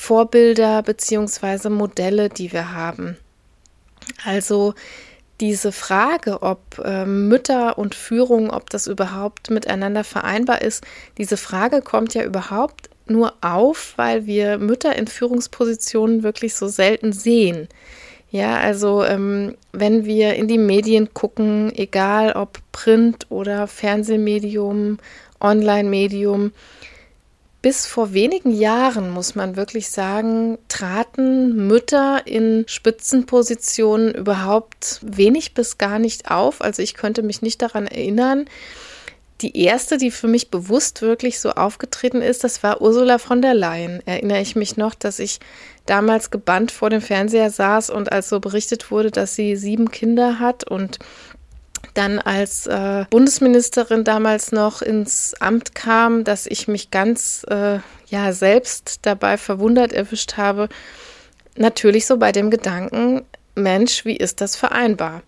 Vorbilder 0.00 0.82
beziehungsweise 0.82 1.70
Modelle, 1.70 2.28
die 2.30 2.52
wir 2.52 2.72
haben. 2.72 3.18
Also 4.24 4.74
diese 5.40 5.72
Frage, 5.72 6.40
ob 6.40 6.78
äh, 6.82 7.04
Mütter 7.04 7.76
und 7.78 7.96
Führung, 7.96 8.48
ob 8.48 8.70
das 8.70 8.86
überhaupt 8.86 9.50
miteinander 9.50 10.04
vereinbar 10.04 10.62
ist, 10.62 10.84
diese 11.18 11.36
Frage 11.36 11.82
kommt 11.82 12.14
ja 12.14 12.22
überhaupt 12.22 12.88
nur 13.06 13.34
auf, 13.40 13.94
weil 13.96 14.24
wir 14.24 14.56
Mütter 14.58 14.96
in 14.96 15.08
Führungspositionen 15.08 16.22
wirklich 16.22 16.54
so 16.54 16.68
selten 16.68 17.12
sehen. 17.12 17.68
Ja, 18.30 18.56
also 18.56 19.04
ähm, 19.04 19.56
wenn 19.72 20.04
wir 20.04 20.36
in 20.36 20.46
die 20.46 20.58
Medien 20.58 21.12
gucken, 21.12 21.72
egal 21.74 22.32
ob 22.32 22.60
Print 22.72 23.26
oder 23.30 23.66
Fernsehmedium, 23.66 24.98
Online-Medium, 25.40 26.52
bis 27.60 27.86
vor 27.86 28.12
wenigen 28.12 28.52
Jahren, 28.52 29.10
muss 29.10 29.34
man 29.34 29.56
wirklich 29.56 29.90
sagen, 29.90 30.58
traten 30.68 31.66
Mütter 31.66 32.26
in 32.26 32.64
Spitzenpositionen 32.68 34.14
überhaupt 34.14 35.00
wenig 35.02 35.54
bis 35.54 35.76
gar 35.76 35.98
nicht 35.98 36.30
auf. 36.30 36.60
Also 36.60 36.82
ich 36.82 36.94
könnte 36.94 37.22
mich 37.22 37.42
nicht 37.42 37.60
daran 37.60 37.88
erinnern. 37.88 38.44
Die 39.40 39.60
erste, 39.60 39.98
die 39.98 40.10
für 40.10 40.28
mich 40.28 40.50
bewusst 40.50 41.02
wirklich 41.02 41.38
so 41.38 41.50
aufgetreten 41.50 42.22
ist, 42.22 42.42
das 42.42 42.62
war 42.62 42.80
Ursula 42.80 43.18
von 43.18 43.40
der 43.40 43.54
Leyen. 43.54 44.02
Erinnere 44.04 44.40
ich 44.40 44.56
mich 44.56 44.76
noch, 44.76 44.94
dass 44.94 45.18
ich 45.18 45.38
damals 45.86 46.30
gebannt 46.30 46.70
vor 46.70 46.90
dem 46.90 47.00
Fernseher 47.00 47.50
saß 47.50 47.90
und 47.90 48.12
als 48.12 48.28
so 48.28 48.40
berichtet 48.40 48.90
wurde, 48.90 49.10
dass 49.10 49.34
sie 49.34 49.56
sieben 49.56 49.90
Kinder 49.90 50.38
hat 50.38 50.64
und 50.64 50.98
dann 51.94 52.18
als 52.18 52.66
äh, 52.66 53.04
Bundesministerin 53.10 54.04
damals 54.04 54.52
noch 54.52 54.82
ins 54.82 55.34
Amt 55.40 55.74
kam, 55.74 56.24
dass 56.24 56.46
ich 56.46 56.68
mich 56.68 56.90
ganz 56.90 57.44
äh, 57.48 57.78
ja 58.06 58.32
selbst 58.32 59.00
dabei 59.02 59.36
verwundert 59.36 59.92
erwischt 59.92 60.36
habe. 60.36 60.68
Natürlich 61.56 62.06
so 62.06 62.16
bei 62.16 62.32
dem 62.32 62.50
Gedanken, 62.50 63.24
Mensch, 63.54 64.04
wie 64.04 64.16
ist 64.16 64.40
das 64.40 64.56
vereinbar? 64.56 65.22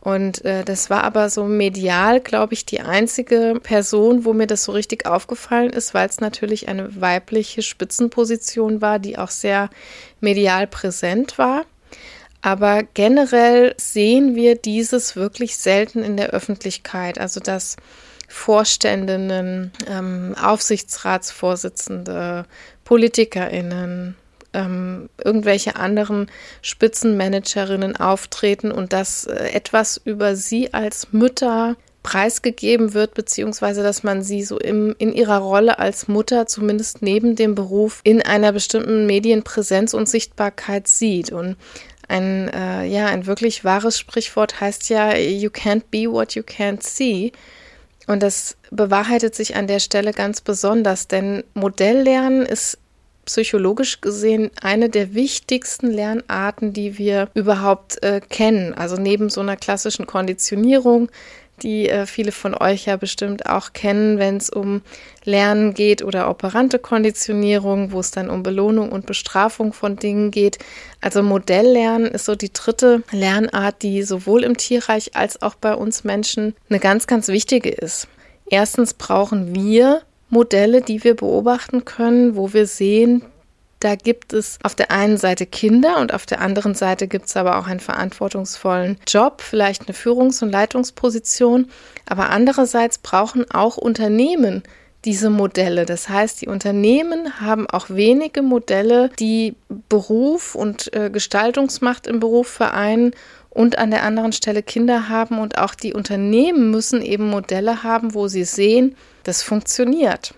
Und 0.00 0.44
äh, 0.44 0.64
das 0.64 0.90
war 0.90 1.04
aber 1.04 1.28
so 1.28 1.44
medial, 1.44 2.20
glaube 2.20 2.54
ich, 2.54 2.64
die 2.64 2.80
einzige 2.80 3.60
Person, 3.62 4.24
wo 4.24 4.32
mir 4.32 4.46
das 4.46 4.64
so 4.64 4.72
richtig 4.72 5.06
aufgefallen 5.06 5.70
ist, 5.70 5.92
weil 5.92 6.08
es 6.08 6.20
natürlich 6.20 6.68
eine 6.68 7.00
weibliche 7.00 7.62
Spitzenposition 7.62 8.80
war, 8.80 8.98
die 8.98 9.18
auch 9.18 9.30
sehr 9.30 9.68
medial 10.20 10.66
präsent 10.66 11.36
war. 11.36 11.64
Aber 12.40 12.82
generell 12.82 13.74
sehen 13.78 14.36
wir 14.36 14.54
dieses 14.54 15.16
wirklich 15.16 15.56
selten 15.56 16.02
in 16.02 16.16
der 16.16 16.30
Öffentlichkeit. 16.30 17.18
Also 17.18 17.40
dass 17.40 17.76
Vorständinnen, 18.28 19.72
ähm, 19.88 20.36
Aufsichtsratsvorsitzende, 20.40 22.44
PolitikerInnen, 22.84 24.14
ähm, 24.52 25.08
irgendwelche 25.22 25.76
anderen 25.76 26.30
Spitzenmanagerinnen 26.62 27.96
auftreten 27.96 28.72
und 28.72 28.92
dass 28.92 29.24
äh, 29.24 29.50
etwas 29.50 30.00
über 30.02 30.34
sie 30.36 30.74
als 30.74 31.12
Mütter 31.12 31.76
preisgegeben 32.02 32.94
wird, 32.94 33.14
beziehungsweise 33.14 33.82
dass 33.82 34.02
man 34.02 34.22
sie 34.22 34.42
so 34.42 34.58
im, 34.58 34.94
in 34.98 35.12
ihrer 35.12 35.38
Rolle 35.38 35.78
als 35.78 36.08
Mutter 36.08 36.46
zumindest 36.46 37.02
neben 37.02 37.36
dem 37.36 37.54
Beruf 37.54 38.00
in 38.04 38.22
einer 38.22 38.52
bestimmten 38.52 39.06
Medienpräsenz 39.06 39.94
und 39.94 40.08
Sichtbarkeit 40.08 40.88
sieht. 40.88 41.32
Und 41.32 41.56
ein, 42.08 42.48
äh, 42.48 42.84
ja, 42.86 43.06
ein 43.06 43.26
wirklich 43.26 43.64
wahres 43.64 43.98
Sprichwort 43.98 44.60
heißt 44.60 44.88
ja, 44.88 45.14
you 45.16 45.50
can't 45.50 45.84
be 45.90 46.10
what 46.10 46.34
you 46.34 46.42
can't 46.42 46.82
see. 46.82 47.32
Und 48.06 48.22
das 48.22 48.56
bewahrheitet 48.70 49.34
sich 49.34 49.54
an 49.54 49.66
der 49.66 49.80
Stelle 49.80 50.12
ganz 50.12 50.40
besonders, 50.40 51.08
denn 51.08 51.44
Modelllernen 51.54 52.46
ist 52.46 52.78
psychologisch 53.26 54.00
gesehen 54.00 54.50
eine 54.62 54.88
der 54.88 55.12
wichtigsten 55.12 55.90
Lernarten, 55.90 56.72
die 56.72 56.96
wir 56.96 57.28
überhaupt 57.34 58.02
äh, 58.02 58.22
kennen. 58.26 58.72
Also 58.72 58.96
neben 58.96 59.28
so 59.28 59.42
einer 59.42 59.56
klassischen 59.56 60.06
Konditionierung, 60.06 61.10
die 61.62 61.88
äh, 61.88 62.06
viele 62.06 62.32
von 62.32 62.54
euch 62.54 62.86
ja 62.86 62.96
bestimmt 62.96 63.46
auch 63.46 63.72
kennen, 63.72 64.18
wenn 64.18 64.36
es 64.36 64.50
um 64.50 64.82
Lernen 65.24 65.74
geht 65.74 66.02
oder 66.02 66.30
operante 66.30 66.78
Konditionierung, 66.78 67.92
wo 67.92 68.00
es 68.00 68.10
dann 68.10 68.30
um 68.30 68.42
Belohnung 68.42 68.90
und 68.90 69.06
Bestrafung 69.06 69.72
von 69.72 69.96
Dingen 69.96 70.30
geht. 70.30 70.58
Also 71.00 71.22
Modelllernen 71.22 72.06
ist 72.06 72.24
so 72.24 72.34
die 72.34 72.52
dritte 72.52 73.02
Lernart, 73.10 73.82
die 73.82 74.02
sowohl 74.02 74.44
im 74.44 74.56
Tierreich 74.56 75.14
als 75.16 75.42
auch 75.42 75.54
bei 75.54 75.74
uns 75.74 76.04
Menschen 76.04 76.54
eine 76.68 76.78
ganz, 76.78 77.06
ganz 77.06 77.28
wichtige 77.28 77.70
ist. 77.70 78.08
Erstens 78.50 78.94
brauchen 78.94 79.54
wir 79.54 80.02
Modelle, 80.30 80.82
die 80.82 81.04
wir 81.04 81.14
beobachten 81.14 81.84
können, 81.84 82.36
wo 82.36 82.52
wir 82.52 82.66
sehen, 82.66 83.22
da 83.80 83.94
gibt 83.94 84.32
es 84.32 84.58
auf 84.62 84.74
der 84.74 84.90
einen 84.90 85.16
Seite 85.18 85.46
Kinder 85.46 85.98
und 85.98 86.12
auf 86.12 86.26
der 86.26 86.40
anderen 86.40 86.74
Seite 86.74 87.06
gibt 87.06 87.26
es 87.26 87.36
aber 87.36 87.58
auch 87.58 87.66
einen 87.66 87.80
verantwortungsvollen 87.80 88.98
Job, 89.06 89.40
vielleicht 89.40 89.86
eine 89.86 89.94
Führungs- 89.94 90.42
und 90.42 90.50
Leitungsposition. 90.50 91.70
Aber 92.06 92.30
andererseits 92.30 92.98
brauchen 92.98 93.48
auch 93.50 93.76
Unternehmen 93.76 94.62
diese 95.04 95.30
Modelle. 95.30 95.86
Das 95.86 96.08
heißt, 96.08 96.40
die 96.40 96.48
Unternehmen 96.48 97.40
haben 97.40 97.70
auch 97.70 97.88
wenige 97.88 98.42
Modelle, 98.42 99.10
die 99.18 99.54
Beruf 99.88 100.56
und 100.56 100.92
äh, 100.92 101.08
Gestaltungsmacht 101.10 102.08
im 102.08 102.18
Beruf 102.18 102.48
vereinen 102.48 103.12
und 103.50 103.78
an 103.78 103.90
der 103.92 104.02
anderen 104.02 104.32
Stelle 104.32 104.62
Kinder 104.62 105.08
haben. 105.08 105.38
Und 105.38 105.58
auch 105.58 105.74
die 105.74 105.94
Unternehmen 105.94 106.72
müssen 106.72 107.00
eben 107.00 107.30
Modelle 107.30 107.84
haben, 107.84 108.14
wo 108.14 108.26
sie 108.26 108.44
sehen, 108.44 108.96
das 109.22 109.42
funktioniert. 109.42 110.34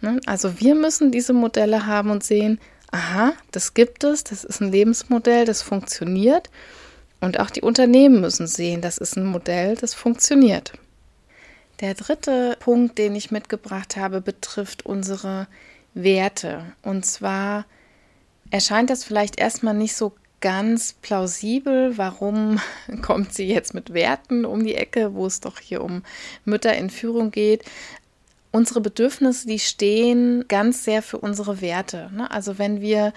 Ne? 0.00 0.20
Also 0.26 0.60
wir 0.60 0.74
müssen 0.74 1.10
diese 1.10 1.32
Modelle 1.32 1.86
haben 1.86 2.10
und 2.10 2.24
sehen, 2.24 2.60
aha, 2.90 3.32
das 3.50 3.74
gibt 3.74 4.04
es, 4.04 4.24
das 4.24 4.44
ist 4.44 4.60
ein 4.60 4.70
Lebensmodell, 4.70 5.44
das 5.44 5.62
funktioniert. 5.62 6.50
Und 7.20 7.40
auch 7.40 7.50
die 7.50 7.62
Unternehmen 7.62 8.20
müssen 8.20 8.46
sehen, 8.46 8.82
das 8.82 8.98
ist 8.98 9.16
ein 9.16 9.24
Modell, 9.24 9.76
das 9.76 9.94
funktioniert. 9.94 10.72
Der 11.80 11.94
dritte 11.94 12.56
Punkt, 12.60 12.98
den 12.98 13.16
ich 13.16 13.30
mitgebracht 13.30 13.96
habe, 13.96 14.20
betrifft 14.20 14.86
unsere 14.86 15.48
Werte. 15.94 16.64
Und 16.82 17.04
zwar 17.04 17.64
erscheint 18.50 18.90
das 18.90 19.04
vielleicht 19.04 19.40
erstmal 19.40 19.74
nicht 19.74 19.96
so 19.96 20.12
ganz 20.40 20.92
plausibel. 20.92 21.96
Warum 21.96 22.60
kommt 23.02 23.32
sie 23.32 23.46
jetzt 23.46 23.74
mit 23.74 23.92
Werten 23.92 24.44
um 24.44 24.64
die 24.64 24.74
Ecke, 24.74 25.14
wo 25.14 25.26
es 25.26 25.40
doch 25.40 25.58
hier 25.58 25.82
um 25.82 26.02
Mütter 26.44 26.76
in 26.76 26.90
Führung 26.90 27.30
geht? 27.30 27.64
Unsere 28.54 28.80
Bedürfnisse, 28.80 29.48
die 29.48 29.58
stehen 29.58 30.46
ganz 30.46 30.84
sehr 30.84 31.02
für 31.02 31.18
unsere 31.18 31.60
Werte. 31.60 32.08
Ne? 32.14 32.30
Also 32.30 32.56
wenn 32.56 32.80
wir 32.80 33.12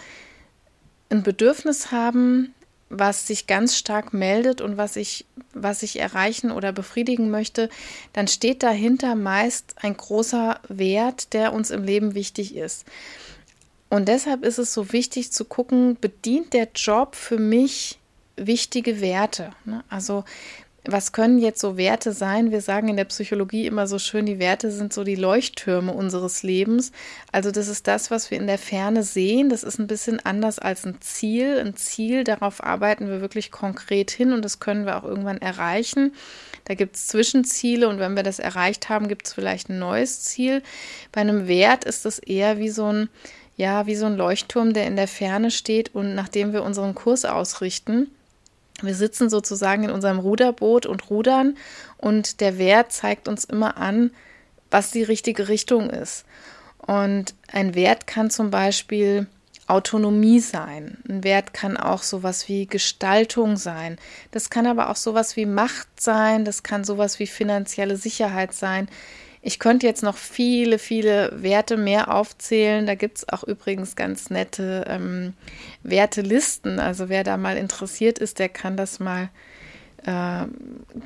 ein 1.12 1.22
Bedürfnis 1.22 1.92
haben, 1.92 2.56
was 2.90 3.28
sich 3.28 3.46
ganz 3.46 3.78
stark 3.78 4.16
meldet 4.16 4.62
und 4.62 4.78
was 4.78 4.96
ich, 4.96 5.28
was 5.54 5.84
ich 5.84 6.00
erreichen 6.00 6.50
oder 6.50 6.72
befriedigen 6.72 7.30
möchte, 7.30 7.70
dann 8.14 8.28
steht 8.28 8.64
dahinter 8.64 9.14
meist 9.14 9.76
ein 9.76 9.96
großer 9.96 10.60
Wert, 10.70 11.34
der 11.34 11.54
uns 11.54 11.70
im 11.70 11.84
Leben 11.84 12.16
wichtig 12.16 12.56
ist. 12.56 12.86
Und 13.92 14.08
deshalb 14.08 14.44
ist 14.44 14.58
es 14.58 14.74
so 14.74 14.92
wichtig 14.92 15.32
zu 15.32 15.46
gucken, 15.46 15.98
bedient 16.02 16.54
der 16.54 16.70
Job 16.74 17.14
für 17.14 17.38
mich 17.38 18.00
wichtige 18.38 19.02
Werte? 19.02 19.52
Ne? 19.66 19.84
Also 19.88 20.24
was 20.90 21.12
können 21.12 21.38
jetzt 21.38 21.60
so 21.60 21.78
Werte 21.78 22.14
sein? 22.14 22.52
Wir 22.52 22.62
sagen 22.62 22.88
in 22.88 22.98
der 22.98 23.06
Psychologie 23.06 23.66
immer 23.66 23.88
so 23.88 24.00
schön, 24.00 24.26
die 24.26 24.40
Werte 24.40 24.72
sind 24.72 24.94
so 24.94 25.04
die 25.04 25.16
Leuchttürme 25.16 25.94
unseres 25.94 26.44
Lebens. 26.44 26.92
Also 27.32 27.52
das 27.52 27.68
ist 27.68 27.88
das, 27.88 28.12
was 28.12 28.32
wir 28.32 28.38
in 28.38 28.48
der 28.48 28.58
Ferne 28.58 29.04
sehen. 29.04 29.50
Das 29.50 29.64
ist 29.64 29.80
ein 29.80 29.88
bisschen 29.88 30.20
anders 30.26 30.60
als 30.60 30.86
ein 30.86 31.02
Ziel. 31.02 31.60
Ein 31.60 31.76
Ziel, 31.76 32.24
darauf 32.24 32.64
arbeiten 32.64 33.08
wir 33.08 33.22
wirklich 33.22 33.52
konkret 33.52 34.12
hin 34.12 34.34
und 34.34 34.44
das 34.44 34.60
können 34.60 34.86
wir 34.86 34.98
auch 34.98 35.04
irgendwann 35.04 35.38
erreichen. 35.38 36.14
Da 36.66 36.74
gibt 36.74 36.96
es 36.96 37.08
Zwischenziele 37.08 37.88
und 37.88 38.00
wenn 38.00 38.16
wir 38.16 38.24
das 38.24 38.40
erreicht 38.40 38.90
haben, 38.90 39.08
gibt 39.08 39.28
es 39.28 39.34
vielleicht 39.34 39.70
ein 39.70 39.80
neues 39.80 40.22
Ziel. 40.22 40.64
Bei 41.12 41.22
einem 41.22 41.48
Wert 41.48 41.86
ist 41.86 42.06
es 42.06 42.20
eher 42.20 42.58
wie 42.58 42.70
so 42.70 42.92
ein 42.92 43.10
ja, 43.58 43.88
wie 43.88 43.96
so 43.96 44.06
ein 44.06 44.16
Leuchtturm, 44.16 44.74
der 44.74 44.86
in 44.86 44.96
der 44.96 45.08
Ferne 45.08 45.50
steht 45.50 45.96
und 45.96 46.14
nachdem 46.14 46.54
wir 46.54 46.62
unseren 46.62 46.94
Kurs 46.94 47.26
ausrichten. 47.26 48.12
Wir 48.82 48.96
sitzen 48.96 49.30
sozusagen 49.30 49.84
in 49.84 49.92
unserem 49.92 50.20
Ruderboot 50.20 50.86
und 50.86 51.10
rudern 51.10 51.58
und 51.98 52.42
der 52.42 52.58
Wert 52.58 52.92
zeigt 52.92 53.28
uns 53.28 53.44
immer 53.44 53.78
an, 53.78 54.12
was 54.70 54.92
die 54.92 55.04
richtige 55.04 55.48
Richtung 55.48 55.90
ist. 55.90 56.26
Und 56.86 57.34
ein 57.52 57.76
Wert 57.76 58.08
kann 58.08 58.30
zum 58.30 58.52
Beispiel 58.52 59.28
Autonomie 59.68 60.40
sein. 60.40 60.98
Ein 61.10 61.24
Wert 61.24 61.54
kann 61.54 61.76
auch 61.76 62.02
sowas 62.02 62.48
wie 62.48 62.68
Gestaltung 62.68 63.58
sein. 63.58 63.98
Das 64.32 64.50
kann 64.50 64.66
aber 64.66 64.90
auch 64.90 64.96
sowas 64.96 65.36
wie 65.36 65.46
Macht 65.46 66.00
sein. 66.00 66.46
Das 66.46 66.64
kann 66.64 66.86
sowas 66.86 67.20
wie 67.20 67.28
finanzielle 67.28 67.98
Sicherheit 67.98 68.54
sein. 68.54 68.88
Ich 69.42 69.60
könnte 69.60 69.86
jetzt 69.86 70.04
noch 70.04 70.18
viele, 70.18 70.80
viele 70.80 71.32
Werte 71.42 71.78
mehr 71.78 72.14
aufzählen. 72.14 72.86
Da 72.86 72.96
gibt 72.96 73.20
es 73.20 73.30
auch 73.30 73.44
übrigens 73.44 73.96
ganz 73.96 74.30
nette 74.30 74.86
ähm, 74.88 75.34
Wertelisten. 75.84 76.80
Also 76.80 77.10
wer 77.10 77.24
da 77.24 77.38
mal 77.38 77.58
interessiert 77.58 78.20
ist, 78.20 78.40
der 78.40 78.50
kann 78.50 78.78
das 78.78 79.00
mal 79.00 79.30
äh, 80.06 80.46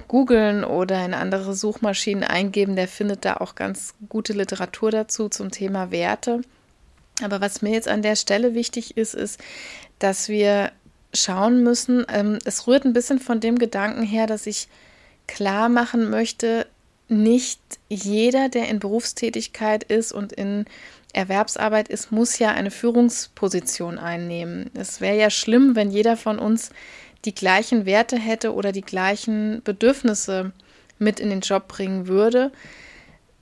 googeln 0.07 0.63
oder 0.63 1.03
in 1.05 1.13
andere 1.13 1.53
Suchmaschinen 1.53 2.23
eingeben. 2.23 2.75
Der 2.75 2.87
findet 2.87 3.25
da 3.25 3.37
auch 3.37 3.55
ganz 3.55 3.93
gute 4.09 4.33
Literatur 4.33 4.91
dazu 4.91 5.29
zum 5.29 5.51
Thema 5.51 5.91
Werte. 5.91 6.41
Aber 7.23 7.41
was 7.41 7.61
mir 7.61 7.71
jetzt 7.71 7.87
an 7.87 8.01
der 8.01 8.15
Stelle 8.15 8.53
wichtig 8.53 8.97
ist, 8.97 9.13
ist, 9.13 9.39
dass 9.99 10.29
wir 10.29 10.71
schauen 11.13 11.63
müssen, 11.63 12.05
ähm, 12.09 12.39
es 12.45 12.67
rührt 12.67 12.85
ein 12.85 12.93
bisschen 12.93 13.19
von 13.19 13.39
dem 13.39 13.59
Gedanken 13.59 14.03
her, 14.03 14.27
dass 14.27 14.47
ich 14.47 14.67
klar 15.27 15.69
machen 15.69 16.09
möchte, 16.09 16.67
nicht 17.11 17.59
jeder, 17.89 18.49
der 18.49 18.69
in 18.69 18.79
Berufstätigkeit 18.79 19.83
ist 19.83 20.11
und 20.11 20.33
in 20.33 20.65
Erwerbsarbeit 21.13 21.89
ist, 21.89 22.11
muss 22.11 22.39
ja 22.39 22.51
eine 22.51 22.71
Führungsposition 22.71 23.99
einnehmen. 23.99 24.71
Es 24.73 25.01
wäre 25.01 25.17
ja 25.17 25.29
schlimm, 25.29 25.75
wenn 25.75 25.91
jeder 25.91 26.15
von 26.17 26.39
uns 26.39 26.71
die 27.25 27.35
gleichen 27.35 27.85
Werte 27.85 28.17
hätte 28.17 28.53
oder 28.53 28.71
die 28.71 28.81
gleichen 28.81 29.61
Bedürfnisse 29.63 30.53
mit 30.97 31.19
in 31.19 31.29
den 31.29 31.41
Job 31.41 31.67
bringen 31.67 32.07
würde. 32.07 32.51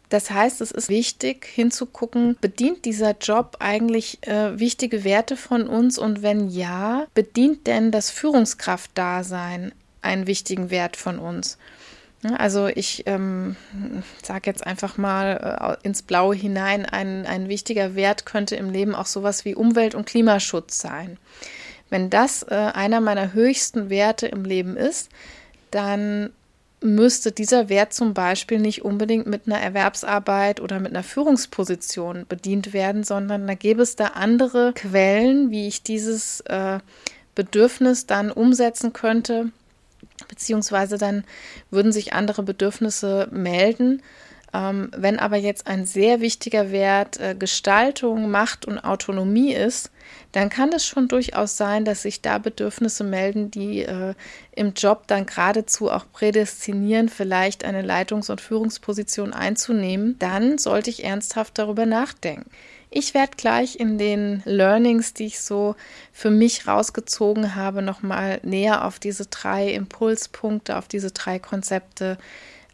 Das 0.10 0.32
heißt, 0.32 0.60
es 0.62 0.72
ist 0.72 0.90
wichtig 0.90 1.46
hinzugucken, 1.46 2.36
bedient 2.42 2.86
dieser 2.86 3.16
Job 3.20 3.58
eigentlich 3.60 4.26
äh, 4.28 4.60
wichtige 4.60 5.04
Werte 5.04 5.38
von 5.38 5.68
uns 5.68 6.00
und 6.00 6.24
wenn 6.24 6.50
ja, 6.50 7.06
bedient 7.14 7.68
denn 7.68 7.92
das 7.92 8.10
Führungskraftdasein 8.10 9.72
einen 10.02 10.26
wichtigen 10.26 10.72
Wert 10.72 10.98
von 10.98 11.20
uns? 11.20 11.60
Also 12.38 12.68
ich 12.68 13.04
ähm, 13.06 13.56
sage 14.22 14.50
jetzt 14.50 14.68
einfach 14.68 14.98
mal 14.98 15.78
äh, 15.82 15.88
ins 15.88 16.02
Blaue 16.02 16.36
hinein, 16.36 16.86
ein, 16.86 17.26
ein 17.26 17.48
wichtiger 17.48 17.96
Wert 17.96 18.26
könnte 18.26 18.58
im 18.58 18.72
Leben 18.72 18.94
auch 18.94 19.06
sowas 19.06 19.46
wie 19.46 19.56
Umwelt- 19.56 19.96
und 19.96 20.06
Klimaschutz 20.06 20.80
sein. 20.80 21.18
Wenn 21.90 22.10
das 22.10 22.44
äh, 22.44 22.56
einer 22.56 23.00
meiner 23.00 23.34
höchsten 23.34 23.90
Werte 23.90 24.28
im 24.28 24.44
Leben 24.44 24.76
ist, 24.76 25.10
dann 25.72 26.32
müsste 26.82 27.32
dieser 27.32 27.70
Wert 27.70 27.94
zum 27.94 28.14
Beispiel 28.14 28.60
nicht 28.60 28.84
unbedingt 28.84 29.28
mit 29.28 29.48
einer 29.48 29.60
Erwerbsarbeit 29.60 30.62
oder 30.62 30.80
mit 30.80 30.92
einer 30.92 31.04
Führungsposition 31.04 32.26
bedient 32.28 32.74
werden, 32.74 33.04
sondern 33.04 33.48
da 33.48 33.54
gäbe 33.54 33.82
es 33.82 33.96
da 33.96 34.08
andere 34.08 34.74
Quellen, 34.74 35.52
wie 35.52 35.68
ich 35.68 35.84
dieses 35.84 36.42
äh, 36.42 36.80
Bedürfnis 37.36 38.06
dann 38.06 38.32
umsetzen 38.32 38.94
könnte, 38.94 39.52
beziehungsweise 40.30 40.98
dann 40.98 41.26
würden 41.70 41.92
sich 41.92 42.14
andere 42.14 42.44
Bedürfnisse 42.44 43.28
melden. 43.32 44.02
Ähm, 44.54 44.90
wenn 44.96 45.20
aber 45.20 45.38
jetzt 45.38 45.68
ein 45.68 45.86
sehr 45.86 46.22
wichtiger 46.22 46.72
Wert 46.72 47.20
äh, 47.20 47.36
Gestaltung, 47.38 48.32
Macht 48.32 48.66
und 48.66 48.80
Autonomie 48.80 49.54
ist, 49.54 49.92
dann 50.32 50.50
kann 50.50 50.72
es 50.74 50.86
schon 50.86 51.08
durchaus 51.08 51.56
sein, 51.56 51.86
dass 51.86 52.02
sich 52.02 52.22
da 52.22 52.40
Bedürfnisse 52.40 53.04
melden, 53.04 53.52
die 53.52 53.84
äh, 53.84 54.16
im 54.56 54.74
Job 54.74 55.04
dann 55.08 55.28
geradezu 55.28 55.92
auch 55.92 56.06
prädestinieren, 56.12 57.10
vielleicht 57.10 57.64
eine 57.64 57.84
Leitungs- 57.84 58.32
und 58.32 58.42
Führungsposition 58.42 59.34
einzunehmen. 59.34 60.18
Dann 60.18 60.58
sollte 60.58 60.90
ich 60.90 61.04
ernsthaft 61.04 61.58
darüber 61.60 61.86
nachdenken. 61.86 62.50
Ich 62.92 63.14
werde 63.14 63.34
gleich 63.38 63.80
in 63.80 64.00
den 64.00 64.42
Learnings, 64.46 65.14
die 65.14 65.28
ich 65.28 65.42
so 65.42 65.76
für 66.12 66.32
mich 66.32 66.68
rausgezogen 66.68 67.56
habe, 67.56 67.84
nochmal 67.84 68.40
näher 68.44 68.86
auf 68.86 68.98
diese 68.98 69.28
drei 69.28 69.72
Impulspunkte, 69.72 70.76
auf 70.76 70.88
diese 70.88 71.12
drei 71.12 71.38
Konzepte 71.38 72.18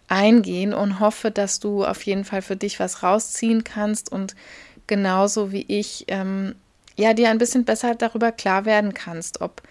eingehen 0.08 0.74
und 0.74 1.00
hoffe, 1.00 1.32
dass 1.32 1.60
du 1.60 1.84
auf 1.84 2.02
jeden 2.04 2.24
Fall 2.24 2.42
für 2.42 2.56
dich 2.56 2.80
was 2.80 3.04
rausziehen 3.04 3.64
kannst 3.64 4.12
und 4.12 4.36
genauso 4.88 5.52
wie 5.52 5.66
ich, 5.68 6.06
ähm, 6.08 6.56
ja, 6.96 7.14
dir 7.14 7.30
ein 7.30 7.38
bisschen 7.38 7.66
besser 7.66 7.96
darüber 7.96 8.32
klar 8.32 8.66
werden 8.66 8.94
kannst, 8.94 9.42
ob 9.42 9.64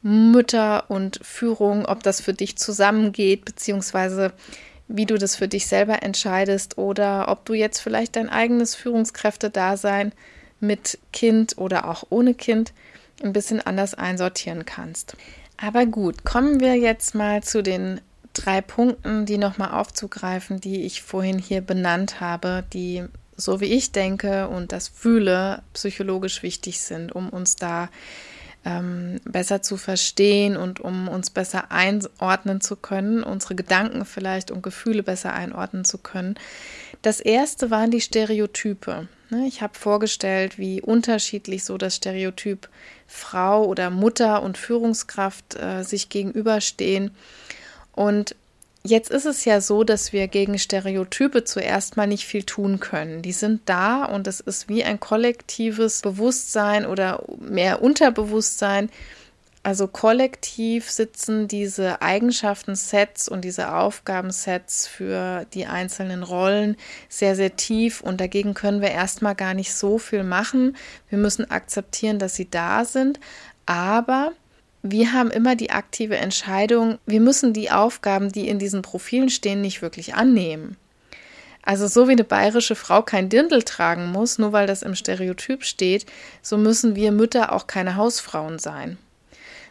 Mütter 0.00 0.90
und 0.90 1.18
Führung, 1.22 1.86
ob 1.86 2.02
das 2.02 2.20
für 2.20 2.34
dich 2.34 2.56
zusammengeht, 2.56 3.44
beziehungsweise 3.44 4.32
wie 4.88 5.06
du 5.06 5.16
das 5.16 5.36
für 5.36 5.48
dich 5.48 5.66
selber 5.66 6.02
entscheidest 6.02 6.78
oder 6.78 7.28
ob 7.28 7.44
du 7.44 7.54
jetzt 7.54 7.80
vielleicht 7.80 8.16
dein 8.16 8.28
eigenes 8.28 8.74
Führungskräftedasein 8.74 10.12
mit 10.60 10.98
Kind 11.12 11.58
oder 11.58 11.88
auch 11.88 12.04
ohne 12.10 12.34
Kind 12.34 12.72
ein 13.22 13.32
bisschen 13.32 13.60
anders 13.60 13.94
einsortieren 13.94 14.64
kannst. 14.64 15.16
Aber 15.56 15.86
gut, 15.86 16.24
kommen 16.24 16.60
wir 16.60 16.76
jetzt 16.76 17.14
mal 17.14 17.42
zu 17.42 17.62
den 17.62 18.00
drei 18.32 18.60
Punkten, 18.60 19.26
die 19.26 19.38
nochmal 19.38 19.70
aufzugreifen, 19.70 20.60
die 20.60 20.82
ich 20.82 21.02
vorhin 21.02 21.38
hier 21.38 21.60
benannt 21.60 22.20
habe, 22.20 22.64
die 22.72 23.04
so 23.36 23.60
wie 23.60 23.66
ich 23.66 23.92
denke 23.92 24.48
und 24.48 24.72
das 24.72 24.88
fühle, 24.88 25.62
psychologisch 25.72 26.42
wichtig 26.42 26.80
sind, 26.80 27.12
um 27.12 27.30
uns 27.30 27.56
da 27.56 27.88
ähm, 28.64 29.20
besser 29.24 29.62
zu 29.62 29.76
verstehen 29.76 30.56
und 30.56 30.80
um 30.80 31.08
uns 31.08 31.30
besser 31.30 31.70
einordnen 31.70 32.60
zu 32.60 32.76
können, 32.76 33.22
unsere 33.22 33.54
Gedanken 33.54 34.04
vielleicht 34.04 34.50
und 34.50 34.62
Gefühle 34.62 35.02
besser 35.02 35.32
einordnen 35.32 35.84
zu 35.84 35.98
können. 35.98 36.36
Das 37.02 37.20
erste 37.20 37.70
waren 37.70 37.90
die 37.90 38.00
Stereotype. 38.00 39.08
Ne? 39.28 39.46
Ich 39.46 39.60
habe 39.60 39.78
vorgestellt, 39.78 40.58
wie 40.58 40.80
unterschiedlich 40.80 41.64
so 41.64 41.76
das 41.76 41.96
Stereotyp 41.96 42.68
Frau 43.06 43.64
oder 43.64 43.90
Mutter 43.90 44.42
und 44.42 44.56
Führungskraft 44.56 45.56
äh, 45.60 45.82
sich 45.82 46.08
gegenüberstehen. 46.08 47.10
Und 47.92 48.34
Jetzt 48.86 49.10
ist 49.10 49.24
es 49.24 49.46
ja 49.46 49.62
so, 49.62 49.82
dass 49.82 50.12
wir 50.12 50.28
gegen 50.28 50.58
Stereotype 50.58 51.44
zuerst 51.44 51.96
mal 51.96 52.06
nicht 52.06 52.26
viel 52.26 52.42
tun 52.42 52.80
können. 52.80 53.22
Die 53.22 53.32
sind 53.32 53.62
da 53.64 54.04
und 54.04 54.26
es 54.26 54.40
ist 54.40 54.68
wie 54.68 54.84
ein 54.84 55.00
kollektives 55.00 56.02
Bewusstsein 56.02 56.84
oder 56.84 57.24
mehr 57.40 57.80
Unterbewusstsein. 57.80 58.90
Also 59.62 59.88
kollektiv 59.88 60.90
sitzen 60.90 61.48
diese 61.48 62.02
Eigenschaftensets 62.02 63.26
und 63.26 63.42
diese 63.42 63.74
Aufgabensets 63.74 64.86
für 64.86 65.46
die 65.54 65.64
einzelnen 65.64 66.22
Rollen 66.22 66.76
sehr, 67.08 67.36
sehr 67.36 67.56
tief 67.56 68.02
und 68.02 68.20
dagegen 68.20 68.52
können 68.52 68.82
wir 68.82 68.90
erstmal 68.90 69.34
gar 69.34 69.54
nicht 69.54 69.74
so 69.74 69.96
viel 69.96 70.24
machen. 70.24 70.76
Wir 71.08 71.16
müssen 71.16 71.50
akzeptieren, 71.50 72.18
dass 72.18 72.34
sie 72.34 72.50
da 72.50 72.84
sind, 72.84 73.18
aber 73.64 74.32
wir 74.86 75.14
haben 75.14 75.30
immer 75.30 75.56
die 75.56 75.70
aktive 75.70 76.18
Entscheidung, 76.18 76.98
wir 77.06 77.20
müssen 77.20 77.54
die 77.54 77.70
Aufgaben, 77.70 78.30
die 78.30 78.48
in 78.48 78.58
diesen 78.58 78.82
Profilen 78.82 79.30
stehen, 79.30 79.62
nicht 79.62 79.80
wirklich 79.80 80.14
annehmen. 80.14 80.76
Also 81.62 81.88
so 81.88 82.06
wie 82.06 82.12
eine 82.12 82.22
bayerische 82.22 82.74
Frau 82.74 83.00
kein 83.00 83.30
Dirndl 83.30 83.62
tragen 83.62 84.12
muss, 84.12 84.38
nur 84.38 84.52
weil 84.52 84.66
das 84.66 84.82
im 84.82 84.94
Stereotyp 84.94 85.64
steht, 85.64 86.04
so 86.42 86.58
müssen 86.58 86.96
wir 86.96 87.12
Mütter 87.12 87.54
auch 87.54 87.66
keine 87.66 87.96
Hausfrauen 87.96 88.58
sein. 88.58 88.98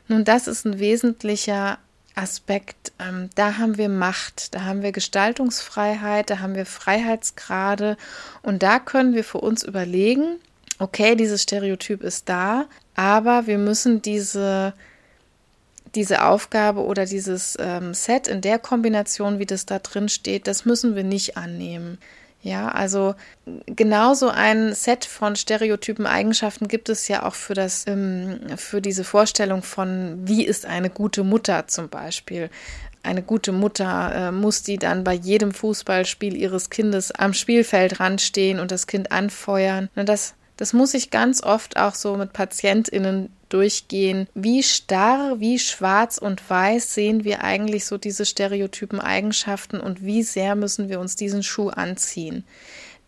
Nun, 0.08 0.26
das 0.26 0.48
ist 0.48 0.66
ein 0.66 0.80
wesentlicher 0.80 1.78
Aspekt. 2.16 2.92
Ähm, 3.00 3.30
da 3.36 3.60
haben 3.60 3.78
wir 3.78 3.90
Macht, 3.90 4.56
da 4.56 4.64
haben 4.64 4.82
wir 4.82 4.92
Gestaltungsfreiheit, 4.92 6.32
da 6.32 6.40
haben 6.40 6.56
wir 6.56 6.66
Freiheitsgrade 6.66 7.98
und 8.42 8.64
da 8.64 8.80
können 8.80 9.14
wir 9.14 9.24
für 9.24 9.40
uns 9.42 9.62
überlegen, 9.62 10.38
okay, 10.80 11.16
dieses 11.16 11.44
Stereotyp 11.44 12.02
ist 12.02 12.28
da, 12.30 12.66
aber 12.96 13.46
wir 13.46 13.60
müssen 13.60 14.02
diese 14.02 14.74
diese 15.96 16.26
Aufgabe 16.26 16.84
oder 16.84 17.06
dieses 17.06 17.58
ähm, 17.60 17.94
Set 17.94 18.28
in 18.28 18.42
der 18.42 18.60
Kombination, 18.60 19.40
wie 19.40 19.46
das 19.46 19.66
da 19.66 19.80
drin 19.80 20.10
steht, 20.10 20.48
das 20.48 20.66
müssen 20.66 20.96
wir 20.96 21.04
nicht 21.04 21.38
annehmen. 21.38 21.98
Ja, 22.44 22.68
also 22.68 23.16
genauso 23.68 24.28
ein 24.28 24.76
Set 24.76 25.06
von 25.06 25.38
Stereotypen 25.38 26.06
Eigenschaften 26.06 26.68
gibt 26.68 26.90
es 26.90 27.08
ja 27.08 27.24
auch 27.24 27.36
für 27.36 27.54
das, 27.54 27.88
ähm, 27.88 28.42
für 28.58 28.82
diese 28.82 29.06
Vorstellung 29.06 29.64
von, 29.64 30.20
wie 30.26 30.44
ist 30.44 30.66
eine 30.66 30.90
gute 30.90 31.24
Mutter 31.24 31.68
zum 31.68 31.88
Beispiel. 31.88 32.50
Eine 33.02 33.24
gute 33.24 33.54
Mutter 33.54 34.14
äh, 34.14 34.32
muss 34.32 34.62
die 34.62 34.78
dann 34.78 35.06
bei 35.06 35.14
jedem 35.14 35.54
Fußballspiel 35.54 36.36
ihres 36.36 36.70
Kindes 36.70 37.12
am 37.12 37.34
Spielfeld 37.34 38.02
ranstehen 38.02 38.60
und 38.60 38.72
das 38.72 38.88
Kind 38.88 39.14
anfeuern. 39.14 39.90
Das, 39.96 40.36
das 40.58 40.74
muss 40.74 40.94
ich 40.94 41.12
ganz 41.12 41.44
oft 41.44 41.78
auch 41.78 41.96
so 41.96 42.16
mit 42.16 42.34
PatientInnen 42.34 43.30
durchgehen, 43.50 44.28
wie 44.34 44.64
starr, 44.64 45.40
wie 45.40 45.60
schwarz 45.60 46.18
und 46.18 46.48
weiß 46.50 46.94
sehen 46.94 47.24
wir 47.24 47.44
eigentlich 47.44 47.86
so 47.86 47.98
diese 47.98 48.26
stereotypen 48.26 49.00
Eigenschaften 49.00 49.80
und 49.80 50.04
wie 50.04 50.24
sehr 50.24 50.56
müssen 50.56 50.90
wir 50.90 51.00
uns 51.00 51.16
diesen 51.16 51.44
Schuh 51.44 51.70
anziehen. 51.70 52.44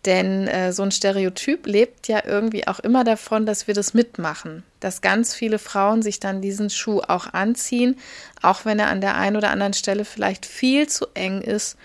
Denn 0.05 0.47
äh, 0.47 0.71
so 0.71 0.83
ein 0.83 0.91
Stereotyp 0.91 1.65
lebt 1.65 2.07
ja 2.07 2.21
irgendwie 2.23 2.67
auch 2.67 2.79
immer 2.79 3.03
davon, 3.03 3.47
dass 3.47 3.65
wir 3.65 3.73
das 3.73 3.95
mitmachen. 3.95 4.61
Dass 4.79 5.01
ganz 5.01 5.33
viele 5.33 5.57
Frauen 5.57 6.03
sich 6.03 6.19
dann 6.19 6.43
diesen 6.43 6.69
Schuh 6.69 7.01
auch 7.01 7.33
anziehen, 7.33 7.97
auch 8.43 8.65
wenn 8.65 8.77
er 8.77 8.89
an 8.89 9.01
der 9.01 9.15
einen 9.15 9.35
oder 9.35 9.49
anderen 9.49 9.73
Stelle 9.73 10.05
vielleicht 10.05 10.45
viel 10.45 10.87
zu 10.87 11.07
eng 11.15 11.41
ist 11.41 11.75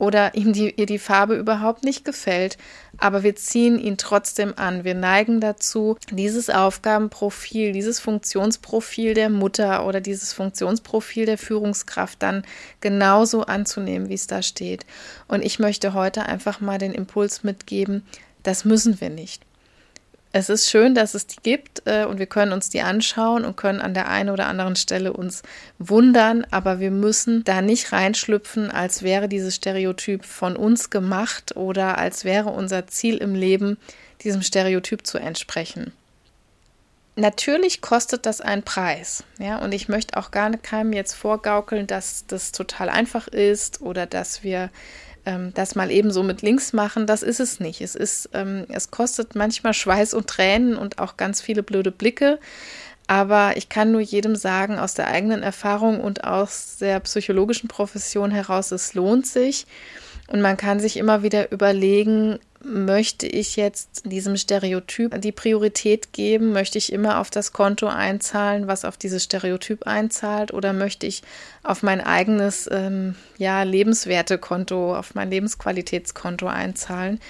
oder 0.00 0.34
ihm 0.34 0.54
die, 0.54 0.70
ihr 0.70 0.86
die 0.86 0.98
Farbe 0.98 1.36
überhaupt 1.36 1.84
nicht 1.84 2.06
gefällt, 2.06 2.56
aber 2.96 3.22
wir 3.22 3.36
ziehen 3.36 3.78
ihn 3.78 3.98
trotzdem 3.98 4.54
an. 4.56 4.82
Wir 4.82 4.94
neigen 4.94 5.40
dazu, 5.40 5.98
dieses 6.10 6.48
Aufgabenprofil, 6.48 7.72
dieses 7.72 8.00
Funktionsprofil 8.00 9.12
der 9.12 9.28
Mutter 9.28 9.84
oder 9.86 10.00
dieses 10.00 10.32
Funktionsprofil 10.32 11.26
der 11.26 11.36
Führungskraft 11.36 12.22
dann 12.22 12.44
genauso 12.80 13.42
anzunehmen, 13.42 14.08
wie 14.08 14.14
es 14.14 14.26
da 14.26 14.40
steht. 14.40 14.86
Und 15.28 15.44
ich 15.44 15.58
möchte 15.58 15.92
heute 15.92 16.24
einfach 16.24 16.60
mal 16.60 16.78
den 16.78 16.92
Impuls 16.92 17.44
mitgeben, 17.44 18.02
das 18.42 18.64
müssen 18.64 19.02
wir 19.02 19.10
nicht 19.10 19.44
es 20.32 20.48
ist 20.48 20.70
schön, 20.70 20.94
dass 20.94 21.14
es 21.14 21.26
die 21.26 21.40
gibt 21.42 21.82
äh, 21.86 22.04
und 22.04 22.18
wir 22.18 22.26
können 22.26 22.52
uns 22.52 22.68
die 22.68 22.82
anschauen 22.82 23.44
und 23.44 23.56
können 23.56 23.80
an 23.80 23.94
der 23.94 24.08
einen 24.08 24.30
oder 24.30 24.46
anderen 24.46 24.76
Stelle 24.76 25.12
uns 25.12 25.42
wundern, 25.78 26.46
aber 26.50 26.78
wir 26.78 26.92
müssen 26.92 27.42
da 27.42 27.62
nicht 27.62 27.92
reinschlüpfen, 27.92 28.70
als 28.70 29.02
wäre 29.02 29.28
dieses 29.28 29.56
Stereotyp 29.56 30.24
von 30.24 30.56
uns 30.56 30.90
gemacht 30.90 31.56
oder 31.56 31.98
als 31.98 32.24
wäre 32.24 32.50
unser 32.50 32.86
Ziel 32.86 33.16
im 33.16 33.34
Leben, 33.34 33.76
diesem 34.22 34.42
Stereotyp 34.42 35.04
zu 35.04 35.18
entsprechen. 35.18 35.92
Natürlich 37.16 37.80
kostet 37.80 38.24
das 38.24 38.40
einen 38.40 38.62
Preis, 38.62 39.24
ja, 39.38 39.58
und 39.58 39.72
ich 39.72 39.88
möchte 39.88 40.16
auch 40.16 40.30
gar 40.30 40.50
keinem 40.56 40.92
jetzt 40.92 41.14
vorgaukeln, 41.14 41.88
dass 41.88 42.24
das 42.28 42.52
total 42.52 42.88
einfach 42.88 43.26
ist 43.26 43.80
oder 43.82 44.06
dass 44.06 44.44
wir 44.44 44.70
ähm, 45.26 45.52
das 45.54 45.74
mal 45.74 45.90
eben 45.90 46.10
so 46.10 46.22
mit 46.22 46.42
links 46.42 46.72
machen, 46.72 47.06
das 47.06 47.22
ist 47.22 47.40
es 47.40 47.60
nicht. 47.60 47.80
Es 47.80 47.94
ist, 47.94 48.30
ähm, 48.32 48.66
es 48.68 48.90
kostet 48.90 49.34
manchmal 49.34 49.74
Schweiß 49.74 50.14
und 50.14 50.26
Tränen 50.26 50.76
und 50.76 50.98
auch 50.98 51.16
ganz 51.16 51.40
viele 51.40 51.62
blöde 51.62 51.90
Blicke. 51.90 52.38
Aber 53.06 53.56
ich 53.56 53.68
kann 53.68 53.90
nur 53.90 54.00
jedem 54.00 54.36
sagen, 54.36 54.78
aus 54.78 54.94
der 54.94 55.08
eigenen 55.08 55.42
Erfahrung 55.42 56.00
und 56.00 56.22
aus 56.22 56.76
der 56.80 57.00
psychologischen 57.00 57.68
Profession 57.68 58.30
heraus, 58.30 58.70
es 58.70 58.94
lohnt 58.94 59.26
sich. 59.26 59.66
Und 60.28 60.40
man 60.42 60.56
kann 60.56 60.78
sich 60.78 60.96
immer 60.96 61.24
wieder 61.24 61.50
überlegen, 61.50 62.38
möchte 62.62 63.26
ich 63.26 63.56
jetzt 63.56 64.02
diesem 64.04 64.36
Stereotyp 64.36 65.20
die 65.20 65.32
Priorität 65.32 66.12
geben? 66.12 66.52
Möchte 66.52 66.78
ich 66.78 66.92
immer 66.92 67.20
auf 67.20 67.30
das 67.30 67.52
Konto 67.52 67.86
einzahlen, 67.86 68.66
was 68.66 68.84
auf 68.84 68.96
dieses 68.96 69.24
Stereotyp 69.24 69.86
einzahlt? 69.86 70.52
Oder 70.52 70.72
möchte 70.72 71.06
ich 71.06 71.22
auf 71.62 71.82
mein 71.82 72.00
eigenes 72.00 72.68
ähm, 72.70 73.16
ja, 73.38 73.62
Lebenswertekonto, 73.62 74.94
auf 74.94 75.14
mein 75.14 75.30
Lebensqualitätskonto 75.30 76.46
einzahlen? 76.46 77.20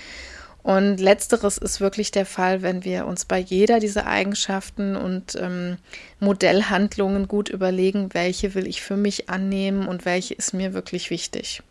Und 0.63 0.99
letzteres 0.99 1.57
ist 1.57 1.81
wirklich 1.81 2.11
der 2.11 2.27
Fall, 2.27 2.61
wenn 2.61 2.85
wir 2.85 3.07
uns 3.07 3.25
bei 3.25 3.39
jeder 3.39 3.81
dieser 3.81 4.07
Eigenschaften 4.07 4.95
und 4.95 5.35
ähm, 5.37 5.79
Modellhandlungen 6.19 7.29
gut 7.29 7.49
überlegen, 7.49 8.13
welche 8.13 8.55
will 8.55 8.67
ich 8.67 8.83
für 8.83 8.97
mich 8.97 9.31
annehmen 9.31 9.89
und 9.89 10.05
welche 10.05 10.35
ist 10.35 10.53
mir 10.53 10.75
wirklich 10.75 11.09
wichtig. 11.09 11.63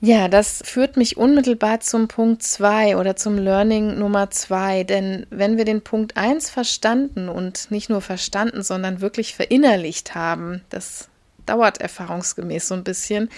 Ja, 0.00 0.28
das 0.28 0.62
führt 0.64 0.96
mich 0.96 1.16
unmittelbar 1.16 1.80
zum 1.80 2.06
Punkt 2.06 2.44
2 2.44 2.96
oder 2.96 3.16
zum 3.16 3.36
Learning 3.36 3.98
Nummer 3.98 4.30
2. 4.30 4.84
Denn 4.84 5.26
wenn 5.30 5.56
wir 5.56 5.64
den 5.64 5.82
Punkt 5.82 6.16
1 6.16 6.50
verstanden 6.50 7.28
und 7.28 7.70
nicht 7.72 7.90
nur 7.90 8.00
verstanden, 8.00 8.62
sondern 8.62 9.00
wirklich 9.00 9.34
verinnerlicht 9.34 10.14
haben, 10.14 10.62
dass 10.70 11.08
dauert 11.46 11.80
erfahrungsgemäß 11.80 12.68
so 12.68 12.74
ein 12.74 12.84
bisschen, 12.84 13.30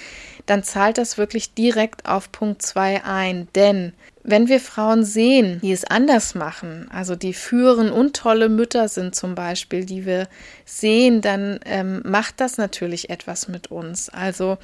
dann 0.46 0.64
zahlt 0.64 0.98
das 0.98 1.16
wirklich 1.16 1.54
direkt 1.54 2.06
auf 2.06 2.30
Punkt 2.32 2.60
2 2.60 3.04
ein. 3.04 3.48
Denn 3.54 3.94
wenn 4.22 4.48
wir 4.48 4.60
Frauen 4.60 5.04
sehen, 5.04 5.60
die 5.62 5.72
es 5.72 5.84
anders 5.84 6.34
machen, 6.34 6.88
also 6.92 7.16
die 7.16 7.32
führen 7.32 7.90
und 7.90 8.14
tolle 8.14 8.48
Mütter 8.48 8.88
sind 8.88 9.14
zum 9.14 9.34
Beispiel, 9.34 9.86
die 9.86 10.04
wir 10.04 10.28
sehen, 10.66 11.22
dann 11.22 11.58
ähm, 11.64 12.02
macht 12.04 12.40
das 12.40 12.58
natürlich 12.58 13.08
etwas 13.08 13.48
mit 13.48 13.70
uns. 13.70 14.10
Also 14.10 14.58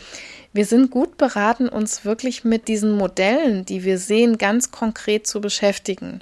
wir 0.52 0.66
sind 0.66 0.90
gut 0.90 1.16
beraten, 1.16 1.68
uns 1.68 2.04
wirklich 2.04 2.44
mit 2.44 2.68
diesen 2.68 2.92
Modellen, 2.92 3.64
die 3.64 3.82
wir 3.82 3.98
sehen, 3.98 4.36
ganz 4.36 4.70
konkret 4.70 5.26
zu 5.26 5.40
beschäftigen. 5.40 6.20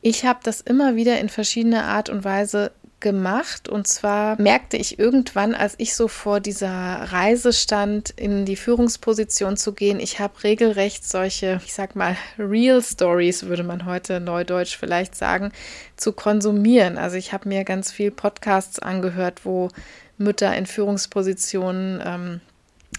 Ich 0.00 0.24
habe 0.24 0.40
das 0.42 0.60
immer 0.60 0.96
wieder 0.96 1.20
in 1.20 1.28
verschiedener 1.28 1.84
Art 1.84 2.08
und 2.08 2.24
Weise 2.24 2.72
gemacht. 3.04 3.68
Und 3.68 3.86
zwar 3.86 4.40
merkte 4.40 4.78
ich 4.78 4.98
irgendwann, 4.98 5.54
als 5.54 5.74
ich 5.76 5.94
so 5.94 6.08
vor 6.08 6.40
dieser 6.40 6.70
Reise 6.70 7.52
stand, 7.52 8.08
in 8.10 8.46
die 8.46 8.56
Führungsposition 8.56 9.58
zu 9.58 9.74
gehen, 9.74 10.00
ich 10.00 10.20
habe 10.20 10.42
regelrecht 10.42 11.06
solche, 11.06 11.60
ich 11.66 11.74
sag 11.74 11.94
mal, 11.96 12.16
Real 12.38 12.82
Stories, 12.82 13.44
würde 13.44 13.62
man 13.62 13.84
heute 13.84 14.20
neudeutsch 14.20 14.78
vielleicht 14.78 15.14
sagen, 15.14 15.52
zu 15.96 16.12
konsumieren. 16.12 16.96
Also 16.96 17.16
ich 17.16 17.34
habe 17.34 17.46
mir 17.46 17.64
ganz 17.64 17.92
viel 17.92 18.10
Podcasts 18.10 18.78
angehört, 18.78 19.44
wo 19.44 19.68
Mütter 20.16 20.56
in 20.56 20.64
Führungspositionen 20.64 22.02
ähm, 22.02 22.40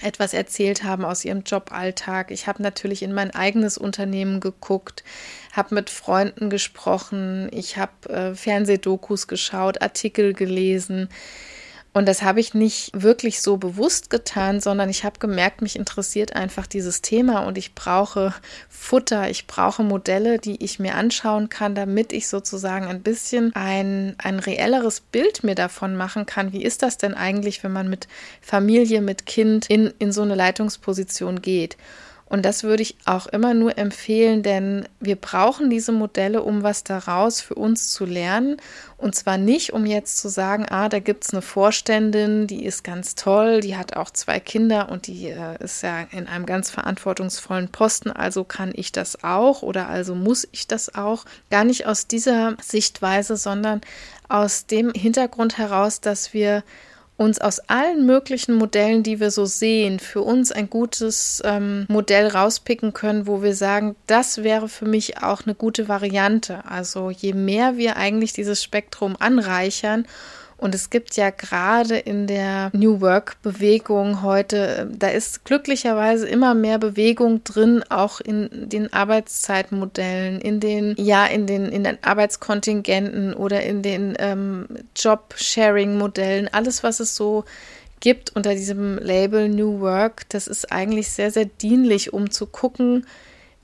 etwas 0.04 0.36
erzählt 0.36 0.84
haben 0.84 1.04
aus 1.04 1.26
ihrem 1.26 1.42
Joballtag. 1.44 2.30
Ich 2.30 2.48
habe 2.48 2.62
natürlich 2.62 3.02
in 3.02 3.14
mein 3.14 3.32
eigenes 3.32 3.78
Unternehmen 3.78 4.40
geguckt, 4.40 5.04
habe 5.56 5.76
mit 5.76 5.90
Freunden 5.90 6.50
gesprochen, 6.50 7.50
ich 7.52 7.78
habe 7.78 8.10
äh, 8.10 8.36
Fernsehdokus 8.36 9.28
geschaut, 9.28 9.82
Artikel 9.82 10.34
gelesen. 10.34 11.10
Und 11.96 12.10
das 12.10 12.24
habe 12.24 12.42
ich 12.42 12.54
nicht 12.54 12.92
wirklich 12.94 13.40
so 13.42 13.56
bewusst 13.56 14.10
getan, 14.10 14.60
sondern 14.60 14.90
ich 14.90 15.06
habe 15.06 15.18
gemerkt, 15.18 15.62
mich 15.62 15.78
interessiert 15.78 16.36
einfach 16.36 16.68
dieses 16.68 17.02
Thema 17.02 17.48
und 17.48 17.58
ich 17.58 17.74
brauche 17.74 18.34
Futter, 18.68 19.30
ich 19.30 19.48
brauche 19.48 19.82
Modelle, 19.82 20.38
die 20.38 20.62
ich 20.62 20.78
mir 20.78 20.96
anschauen 20.96 21.48
kann, 21.48 21.74
damit 21.74 22.12
ich 22.12 22.28
sozusagen 22.28 22.88
ein 22.88 23.02
bisschen 23.02 23.56
ein, 23.56 24.16
ein 24.18 24.40
reelleres 24.40 25.00
Bild 25.00 25.46
mir 25.46 25.56
davon 25.56 25.96
machen 25.96 26.26
kann. 26.26 26.52
Wie 26.52 26.66
ist 26.66 26.84
das 26.84 26.98
denn 26.98 27.14
eigentlich, 27.14 27.64
wenn 27.64 27.72
man 27.72 27.90
mit 27.90 28.10
Familie, 28.42 29.00
mit 29.00 29.26
Kind 29.26 29.70
in, 29.70 29.94
in 29.98 30.12
so 30.12 30.22
eine 30.22 30.36
Leitungsposition 30.36 31.42
geht? 31.42 31.78
Und 32.28 32.44
das 32.44 32.64
würde 32.64 32.82
ich 32.82 32.98
auch 33.06 33.28
immer 33.28 33.54
nur 33.54 33.78
empfehlen, 33.78 34.42
denn 34.42 34.88
wir 35.00 35.16
brauchen 35.16 35.70
diese 35.70 35.92
Modelle, 35.92 36.42
um 36.42 36.64
was 36.64 36.84
daraus 36.84 37.40
für 37.40 37.54
uns 37.54 37.92
zu 37.92 38.04
lernen. 38.06 38.58
Und 38.98 39.14
zwar 39.14 39.38
nicht, 39.38 39.74
um 39.74 39.86
jetzt 39.86 40.18
zu 40.18 40.30
sagen, 40.30 40.66
ah, 40.68 40.90
da 40.90 41.00
gibt 41.00 41.26
es 41.26 41.34
eine 41.34 41.44
Vorständin, 41.44 42.48
die 42.48 42.66
ist 42.66 42.84
ganz 42.84 43.14
toll, 43.14 43.62
die 43.62 43.78
hat 43.78 43.96
auch 43.96 44.10
zwei 44.10 44.40
Kinder 44.40 44.90
und 44.90 45.06
die 45.06 45.30
äh, 45.30 45.64
ist 45.64 45.84
ja 45.84 46.02
in 46.12 46.28
einem 46.28 46.48
ganz 46.48 46.72
verantwortungsvollen 46.72 47.70
Posten, 47.70 48.10
also 48.10 48.44
kann 48.44 48.72
ich 48.74 48.92
das 48.92 49.24
auch 49.24 49.62
oder 49.62 49.88
also 49.88 50.16
muss 50.16 50.48
ich 50.52 50.68
das 50.68 50.96
auch. 50.96 51.26
Gar 51.52 51.64
nicht 51.64 51.86
aus 51.86 52.08
dieser 52.08 52.58
Sichtweise, 52.60 53.38
sondern 53.38 53.82
aus 54.30 54.66
dem 54.66 54.92
Hintergrund 54.94 55.60
heraus, 55.60 56.02
dass 56.02 56.34
wir 56.34 56.64
uns 57.18 57.40
aus 57.40 57.60
allen 57.60 58.06
möglichen 58.06 58.56
Modellen, 58.56 59.04
die 59.04 59.20
wir 59.20 59.32
so 59.32 59.46
sehen, 59.46 60.00
für 60.00 60.22
uns 60.22 60.52
ein 60.52 60.70
gutes 60.70 61.42
ähm, 61.46 61.86
Modell 61.88 62.28
rauspicken 62.28 62.94
können, 62.94 63.26
wo 63.26 63.42
wir 63.42 63.56
sagen, 63.56 63.96
das 64.08 64.44
wäre 64.44 64.68
für 64.68 64.86
mich 64.86 65.24
auch 65.24 65.44
eine 65.46 65.56
gute 65.56 65.88
Variante. 65.88 66.66
Also 66.66 67.10
je 67.10 67.34
mehr 67.34 67.78
wir 67.78 67.96
eigentlich 67.96 68.34
dieses 68.34 68.62
Spektrum 68.62 69.16
anreichern 69.18 70.06
und 70.58 70.74
es 70.74 70.90
gibt 70.90 71.18
ja 71.18 71.32
gerade 71.32 71.98
in 71.98 72.28
der 72.28 72.70
New 72.74 73.02
Work-Bewegung 73.02 74.22
heute, 74.22 74.90
da 74.98 75.10
ist 75.10 75.44
glücklicherweise 75.44 76.28
immer 76.28 76.54
mehr 76.54 76.80
Bewegung 76.80 77.44
drin, 77.44 77.84
auch 77.90 78.22
in 78.22 78.50
den 78.52 78.92
Arbeitszeitmodellen, 78.94 80.40
in 80.40 80.60
den, 80.60 80.96
ja, 80.98 81.26
in 81.26 81.46
den, 81.46 81.66
in 81.66 81.84
den 81.84 81.98
Arbeitskontingenten 82.02 83.34
oder 83.34 83.64
in 83.64 83.82
den 83.82 84.16
ähm, 84.18 84.68
Job-Sharing-Modellen, 84.96 86.48
alles, 86.48 86.84
was 86.84 87.02
es 87.02 87.16
so 87.16 87.44
gibt 88.00 88.36
unter 88.36 88.54
diesem 88.54 88.98
Label 88.98 89.50
New 89.50 89.82
Work, 89.82 90.30
das 90.30 90.48
ist 90.48 90.72
eigentlich 90.72 91.10
sehr, 91.10 91.32
sehr 91.32 91.46
dienlich, 91.46 92.14
um 92.14 92.30
zu 92.32 92.46
gucken, 92.46 93.06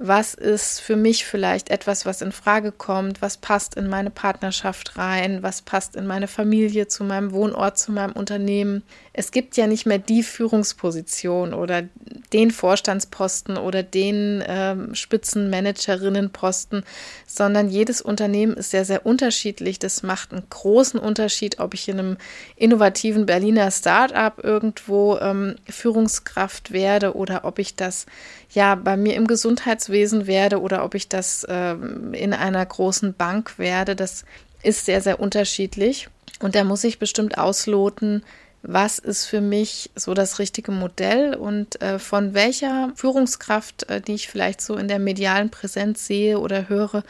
was 0.03 0.33
ist 0.33 0.81
für 0.81 0.95
mich 0.95 1.25
vielleicht 1.25 1.69
etwas, 1.69 2.05
was 2.07 2.21
in 2.21 2.31
Frage 2.31 2.71
kommt, 2.71 3.21
was 3.21 3.37
passt 3.37 3.75
in 3.75 3.87
meine 3.87 4.09
Partnerschaft 4.09 4.97
rein, 4.97 5.43
was 5.43 5.61
passt 5.61 5.95
in 5.95 6.07
meine 6.07 6.27
Familie, 6.27 6.87
zu 6.87 7.03
meinem 7.03 7.31
Wohnort, 7.31 7.77
zu 7.77 7.91
meinem 7.91 8.13
Unternehmen. 8.13 8.83
Es 9.13 9.31
gibt 9.31 9.57
ja 9.57 9.67
nicht 9.67 9.85
mehr 9.85 9.97
die 9.97 10.23
Führungsposition 10.23 11.53
oder 11.53 11.83
den 12.31 12.49
Vorstandsposten 12.49 13.57
oder 13.57 13.83
den 13.83 14.41
ähm, 14.47 14.95
Spitzenmanagerinnenposten, 14.95 16.83
sondern 17.27 17.69
jedes 17.69 18.01
Unternehmen 18.01 18.53
ist 18.55 18.71
sehr, 18.71 18.85
sehr 18.85 19.05
unterschiedlich. 19.05 19.79
Das 19.79 20.01
macht 20.01 20.31
einen 20.31 20.49
großen 20.49 20.97
Unterschied, 20.97 21.59
ob 21.59 21.73
ich 21.73 21.89
in 21.89 21.99
einem 21.99 22.17
innovativen 22.55 23.25
Berliner 23.25 23.69
Start-up 23.69 24.41
irgendwo 24.43 25.17
ähm, 25.17 25.55
Führungskraft 25.67 26.71
werde 26.71 27.13
oder 27.13 27.43
ob 27.43 27.59
ich 27.59 27.75
das 27.75 28.05
ja 28.53 28.75
bei 28.75 28.95
mir 28.95 29.15
im 29.15 29.27
Gesundheitswesen 29.27 30.25
werde 30.25 30.61
oder 30.61 30.85
ob 30.85 30.95
ich 30.95 31.09
das 31.09 31.43
äh, 31.43 31.75
in 32.13 32.33
einer 32.33 32.65
großen 32.65 33.13
Bank 33.13 33.59
werde, 33.59 33.97
das 33.97 34.23
ist 34.63 34.85
sehr, 34.85 35.01
sehr 35.01 35.19
unterschiedlich. 35.19 36.07
Und 36.39 36.55
da 36.55 36.63
muss 36.63 36.83
ich 36.83 36.97
bestimmt 36.97 37.37
ausloten, 37.37 38.23
was 38.63 38.99
ist 38.99 39.25
für 39.25 39.41
mich 39.41 39.89
so 39.95 40.13
das 40.13 40.39
richtige 40.39 40.71
Modell 40.71 41.33
und 41.33 41.81
äh, 41.81 41.97
von 41.99 42.33
welcher 42.33 42.91
Führungskraft, 42.95 43.89
äh, 43.89 44.01
die 44.01 44.13
ich 44.13 44.27
vielleicht 44.27 44.61
so 44.61 44.75
in 44.75 44.87
der 44.87 44.99
medialen 44.99 45.49
Präsenz 45.49 46.05
sehe 46.05 46.39
oder 46.39 46.69
höre, 46.69 47.03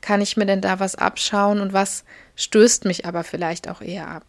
kann 0.00 0.20
ich 0.20 0.36
mir 0.36 0.46
denn 0.46 0.60
da 0.60 0.80
was 0.80 0.96
abschauen 0.96 1.60
und 1.60 1.72
was 1.72 2.04
stößt 2.34 2.84
mich 2.84 3.06
aber 3.06 3.24
vielleicht 3.24 3.68
auch 3.68 3.80
eher 3.80 4.08
ab. 4.08 4.24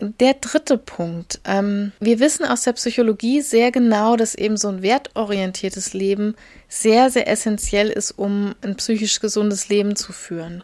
Der 0.00 0.34
dritte 0.34 0.78
Punkt. 0.78 1.40
Ähm, 1.44 1.90
wir 1.98 2.20
wissen 2.20 2.44
aus 2.44 2.62
der 2.62 2.72
Psychologie 2.74 3.40
sehr 3.40 3.72
genau, 3.72 4.14
dass 4.14 4.36
eben 4.36 4.56
so 4.56 4.68
ein 4.68 4.80
wertorientiertes 4.82 5.92
Leben 5.92 6.36
sehr, 6.68 7.10
sehr 7.10 7.26
essentiell 7.26 7.90
ist, 7.90 8.12
um 8.12 8.54
ein 8.62 8.76
psychisch 8.76 9.18
gesundes 9.18 9.68
Leben 9.68 9.96
zu 9.96 10.12
führen. 10.12 10.62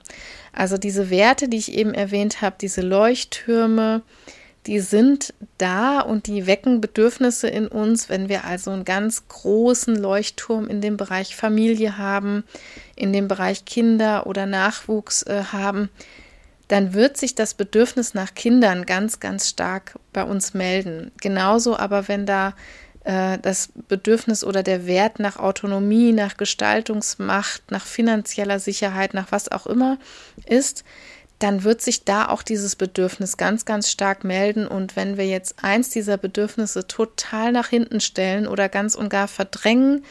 Also 0.52 0.78
diese 0.78 1.10
Werte, 1.10 1.48
die 1.48 1.56
ich 1.56 1.72
eben 1.72 1.94
erwähnt 1.94 2.42
habe, 2.42 2.54
diese 2.60 2.80
Leuchttürme, 2.80 4.02
die 4.66 4.80
sind 4.80 5.34
da 5.58 6.00
und 6.00 6.26
die 6.26 6.46
wecken 6.46 6.80
Bedürfnisse 6.80 7.48
in 7.48 7.68
uns, 7.68 8.08
wenn 8.08 8.28
wir 8.28 8.44
also 8.44 8.70
einen 8.70 8.84
ganz 8.84 9.28
großen 9.28 9.96
Leuchtturm 9.96 10.68
in 10.68 10.80
dem 10.80 10.96
Bereich 10.96 11.36
Familie 11.36 11.98
haben, 11.98 12.44
in 12.96 13.12
dem 13.12 13.28
Bereich 13.28 13.64
Kinder 13.64 14.26
oder 14.26 14.46
Nachwuchs 14.46 15.22
äh, 15.24 15.44
haben 15.52 15.90
dann 16.68 16.94
wird 16.94 17.16
sich 17.16 17.34
das 17.34 17.54
Bedürfnis 17.54 18.14
nach 18.14 18.34
Kindern 18.34 18.86
ganz, 18.86 19.20
ganz 19.20 19.48
stark 19.48 19.98
bei 20.12 20.24
uns 20.24 20.54
melden. 20.54 21.12
Genauso 21.20 21.76
aber, 21.76 22.08
wenn 22.08 22.26
da 22.26 22.54
äh, 23.04 23.38
das 23.38 23.68
Bedürfnis 23.88 24.44
oder 24.44 24.62
der 24.62 24.86
Wert 24.86 25.18
nach 25.18 25.36
Autonomie, 25.36 26.12
nach 26.12 26.36
Gestaltungsmacht, 26.36 27.70
nach 27.70 27.84
finanzieller 27.84 28.58
Sicherheit, 28.58 29.14
nach 29.14 29.30
was 29.30 29.52
auch 29.52 29.66
immer 29.66 29.98
ist, 30.46 30.84
dann 31.38 31.64
wird 31.64 31.82
sich 31.82 32.04
da 32.04 32.28
auch 32.28 32.42
dieses 32.42 32.76
Bedürfnis 32.76 33.36
ganz, 33.36 33.64
ganz 33.64 33.90
stark 33.90 34.24
melden. 34.24 34.66
Und 34.66 34.96
wenn 34.96 35.16
wir 35.16 35.26
jetzt 35.26 35.56
eins 35.62 35.90
dieser 35.90 36.16
Bedürfnisse 36.16 36.86
total 36.86 37.52
nach 37.52 37.68
hinten 37.68 38.00
stellen 38.00 38.46
oder 38.46 38.68
ganz 38.68 38.94
und 38.94 39.08
gar 39.08 39.28
verdrängen, 39.28 40.04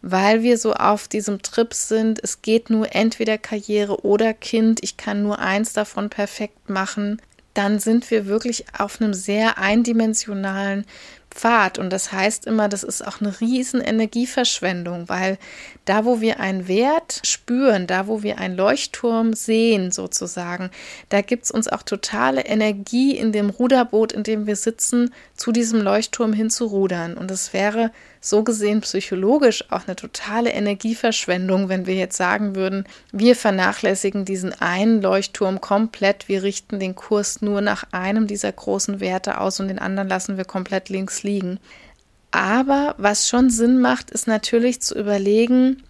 weil 0.00 0.42
wir 0.42 0.58
so 0.58 0.74
auf 0.74 1.06
diesem 1.06 1.42
Trip 1.42 1.72
sind, 1.72 2.18
es 2.22 2.42
geht 2.42 2.70
nur 2.70 2.94
entweder 2.94 3.38
Karriere 3.38 4.04
oder 4.04 4.34
Kind, 4.34 4.82
ich 4.82 4.96
kann 4.96 5.22
nur 5.22 5.38
eins 5.38 5.72
davon 5.72 6.10
perfekt 6.10 6.68
machen, 6.68 7.22
dann 7.54 7.78
sind 7.78 8.10
wir 8.10 8.26
wirklich 8.26 8.64
auf 8.76 9.00
einem 9.00 9.14
sehr 9.14 9.58
eindimensionalen 9.58 10.86
Pfad. 11.34 11.78
Und 11.78 11.90
das 11.90 12.12
heißt 12.12 12.46
immer, 12.46 12.68
das 12.68 12.82
ist 12.82 13.06
auch 13.06 13.20
eine 13.20 13.40
riesen 13.40 13.80
Energieverschwendung, 13.80 15.08
weil 15.08 15.38
da, 15.84 16.04
wo 16.04 16.20
wir 16.20 16.40
einen 16.40 16.68
Wert 16.68 17.20
spüren, 17.24 17.86
da, 17.86 18.06
wo 18.06 18.22
wir 18.22 18.38
einen 18.38 18.56
Leuchtturm 18.56 19.32
sehen, 19.32 19.90
sozusagen, 19.90 20.70
da 21.08 21.20
gibt 21.20 21.44
es 21.44 21.50
uns 21.50 21.68
auch 21.68 21.82
totale 21.82 22.44
Energie 22.44 23.16
in 23.16 23.32
dem 23.32 23.50
Ruderboot, 23.50 24.12
in 24.12 24.22
dem 24.22 24.46
wir 24.46 24.56
sitzen, 24.56 25.12
zu 25.34 25.52
diesem 25.52 25.80
Leuchtturm 25.80 26.32
hinzurudern. 26.32 27.16
Und 27.16 27.30
es 27.30 27.52
wäre 27.52 27.90
so 28.24 28.44
gesehen 28.44 28.80
psychologisch 28.82 29.64
auch 29.70 29.82
eine 29.86 29.96
totale 29.96 30.50
Energieverschwendung, 30.50 31.68
wenn 31.68 31.86
wir 31.86 31.96
jetzt 31.96 32.16
sagen 32.16 32.54
würden, 32.54 32.84
wir 33.10 33.34
vernachlässigen 33.34 34.24
diesen 34.24 34.52
einen 34.60 35.02
Leuchtturm 35.02 35.60
komplett, 35.60 36.28
wir 36.28 36.44
richten 36.44 36.78
den 36.78 36.94
Kurs 36.94 37.42
nur 37.42 37.60
nach 37.60 37.84
einem 37.90 38.28
dieser 38.28 38.52
großen 38.52 39.00
Werte 39.00 39.40
aus 39.40 39.58
und 39.58 39.66
den 39.66 39.80
anderen 39.80 40.08
lassen 40.08 40.36
wir 40.36 40.44
komplett 40.44 40.88
links 40.88 41.24
liegen. 41.24 41.58
Aber 42.30 42.94
was 42.96 43.28
schon 43.28 43.50
Sinn 43.50 43.80
macht, 43.80 44.12
ist 44.12 44.28
natürlich 44.28 44.80
zu 44.80 44.96
überlegen, 44.96 45.82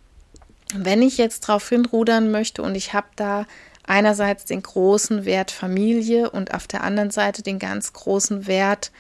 wenn 0.75 1.03
ich 1.03 1.19
jetzt 1.19 1.41
drauf 1.41 1.69
hinrudern 1.69 2.31
möchte 2.31 2.63
und 2.63 2.75
ich 2.75 2.95
habe 2.95 3.09
da 3.15 3.47
einerseits 3.87 4.47
den 4.47 4.63
großen 4.63 5.27
Wert 5.27 5.51
Familie 5.51 6.31
und 6.31 6.55
auf 6.55 6.67
der 6.67 6.83
anderen 6.83 7.11
Seite 7.11 7.43
den 7.43 7.59
ganz 7.59 7.93
großen 7.93 8.47
Wert 8.47 8.91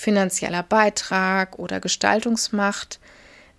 finanzieller 0.00 0.62
Beitrag 0.62 1.58
oder 1.58 1.78
Gestaltungsmacht, 1.78 3.00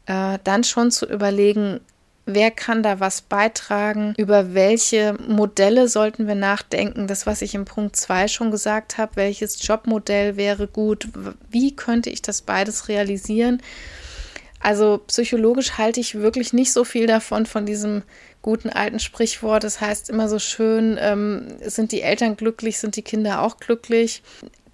äh, 0.08 0.40
dann 0.44 0.64
schon 0.64 0.90
zu 0.90 1.06
überlegen, 1.06 1.80
wer 2.26 2.50
kann 2.50 2.82
da 2.82 3.00
was 3.00 3.22
beitragen, 3.22 4.16
über 4.18 4.56
welche 4.56 5.14
Modelle 5.28 5.88
sollten 5.88 6.28
wir 6.28 6.34
nachdenken, 6.34 7.06
das, 7.06 7.28
was 7.28 7.44
ich 7.44 7.54
im 7.54 7.66
Punkt 7.66 7.96
2 7.96 8.28
schon 8.28 8.50
gesagt 8.50 8.98
habe, 8.98 9.18
welches 9.18 9.66
Jobmodell 9.66 10.36
wäre 10.36 10.68
gut, 10.68 11.10
wie 11.50 11.76
könnte 11.76 12.10
ich 12.10 12.24
das 12.24 12.42
beides 12.42 12.88
realisieren. 12.88 13.62
Also 14.60 15.02
psychologisch 15.08 15.78
halte 15.78 16.00
ich 16.00 16.16
wirklich 16.16 16.54
nicht 16.54 16.72
so 16.74 16.84
viel 16.84 17.06
davon, 17.06 17.46
von 17.46 17.68
diesem 17.68 18.02
guten 18.42 18.70
alten 18.70 19.00
Sprichwort. 19.00 19.64
Das 19.64 19.80
heißt 19.80 20.10
immer 20.10 20.28
so 20.28 20.40
schön, 20.40 20.98
ähm, 21.00 21.48
sind 21.64 21.92
die 21.92 22.02
Eltern 22.02 22.36
glücklich, 22.36 22.80
sind 22.80 22.96
die 22.96 23.02
Kinder 23.04 23.42
auch 23.42 23.58
glücklich 23.58 24.24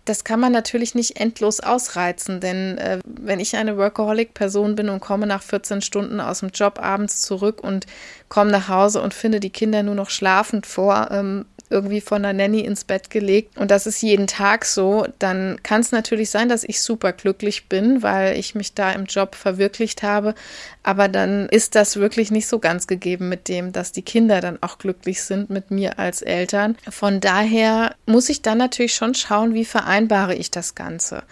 das 0.08 0.24
kann 0.24 0.39
man 0.39 0.54
natürlich 0.54 0.96
nicht 0.96 1.20
endlos 1.20 1.60
ausreizen, 1.60 2.39
denn 2.39 2.78
äh, 2.78 3.00
wenn 3.06 3.39
ich 3.39 3.56
eine 3.58 3.78
Workaholic-Person 3.78 4.76
bin 4.76 4.89
und 4.89 5.02
komme 5.02 5.28
nach 5.28 5.41
14 5.41 5.82
Stunden 5.82 6.22
aus 6.22 6.39
dem 6.39 6.50
Job 6.50 6.80
abends 6.82 7.22
zurück 7.22 7.62
und 7.62 7.86
komme 8.30 8.52
nach 8.52 8.70
Hause 8.70 9.02
und 9.02 9.13
finde 9.13 9.39
die 9.39 9.50
Kinder 9.50 9.84
nur 9.84 9.96
noch 9.96 10.10
schlafend 10.10 10.65
vor, 10.65 11.10
ähm, 11.12 11.46
irgendwie 11.70 12.02
von 12.02 12.24
der 12.24 12.34
Nanny 12.34 12.62
ins 12.62 12.84
Bett 12.84 13.10
gelegt 13.10 13.58
und 13.58 13.72
das 13.72 13.88
ist 13.88 14.02
jeden 14.02 14.28
Tag 14.28 14.66
so, 14.66 15.06
dann 15.20 15.60
kann 15.64 15.82
es 15.82 15.92
natürlich 15.92 16.30
sein, 16.30 16.50
dass 16.50 16.64
ich 16.64 16.82
super 16.82 17.14
glücklich 17.14 17.68
bin, 17.68 18.04
weil 18.04 18.38
ich 18.38 18.56
mich 18.56 18.74
da 18.74 18.92
im 18.92 19.06
Job 19.06 19.36
verwirklicht 19.36 20.04
habe. 20.04 20.36
Aber 20.84 21.10
dann 21.10 21.50
ist 21.50 21.76
das 21.76 21.98
wirklich 21.98 22.32
nicht 22.32 22.48
so 22.48 22.60
ganz 22.60 22.88
gegeben 22.88 23.28
mit 23.28 23.50
dem, 23.50 23.74
dass 23.74 23.92
die 23.92 24.02
Kinder 24.02 24.40
dann 24.40 24.58
auch 24.62 24.78
glücklich 24.78 25.22
sind 25.22 25.50
mit 25.50 25.70
mir 25.70 26.00
als 26.00 26.22
Eltern. 26.22 26.78
Von 26.90 27.20
daher 27.20 27.96
muss 28.06 28.30
ich 28.30 28.42
dann 28.42 28.58
natürlich 28.58 28.96
schon 28.96 29.14
schauen, 29.14 29.54
wie 29.54 29.66
vereinbare 29.66 30.36
ich 30.36 30.50
das 30.50 30.76
Ganze. 30.76 31.24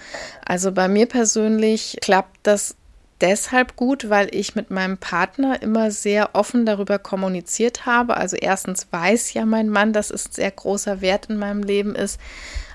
Also 0.43 0.71
bei 0.71 0.87
mir 0.87 1.05
persönlich 1.05 1.97
klappt 2.01 2.37
das 2.43 2.75
deshalb 3.21 3.75
gut, 3.75 4.09
weil 4.09 4.33
ich 4.33 4.55
mit 4.55 4.71
meinem 4.71 4.97
Partner 4.97 5.61
immer 5.61 5.91
sehr 5.91 6.31
offen 6.33 6.65
darüber 6.65 6.97
kommuniziert 6.99 7.85
habe. 7.85 8.17
Also 8.17 8.35
erstens 8.35 8.87
weiß 8.91 9.33
ja 9.33 9.45
mein 9.45 9.69
Mann, 9.69 9.93
dass 9.93 10.09
es 10.09 10.27
ein 10.27 10.33
sehr 10.33 10.51
großer 10.51 11.01
Wert 11.01 11.27
in 11.27 11.37
meinem 11.37 11.63
Leben 11.63 11.95
ist, 11.95 12.19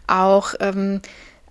auch 0.07 0.55
ähm, 0.61 1.03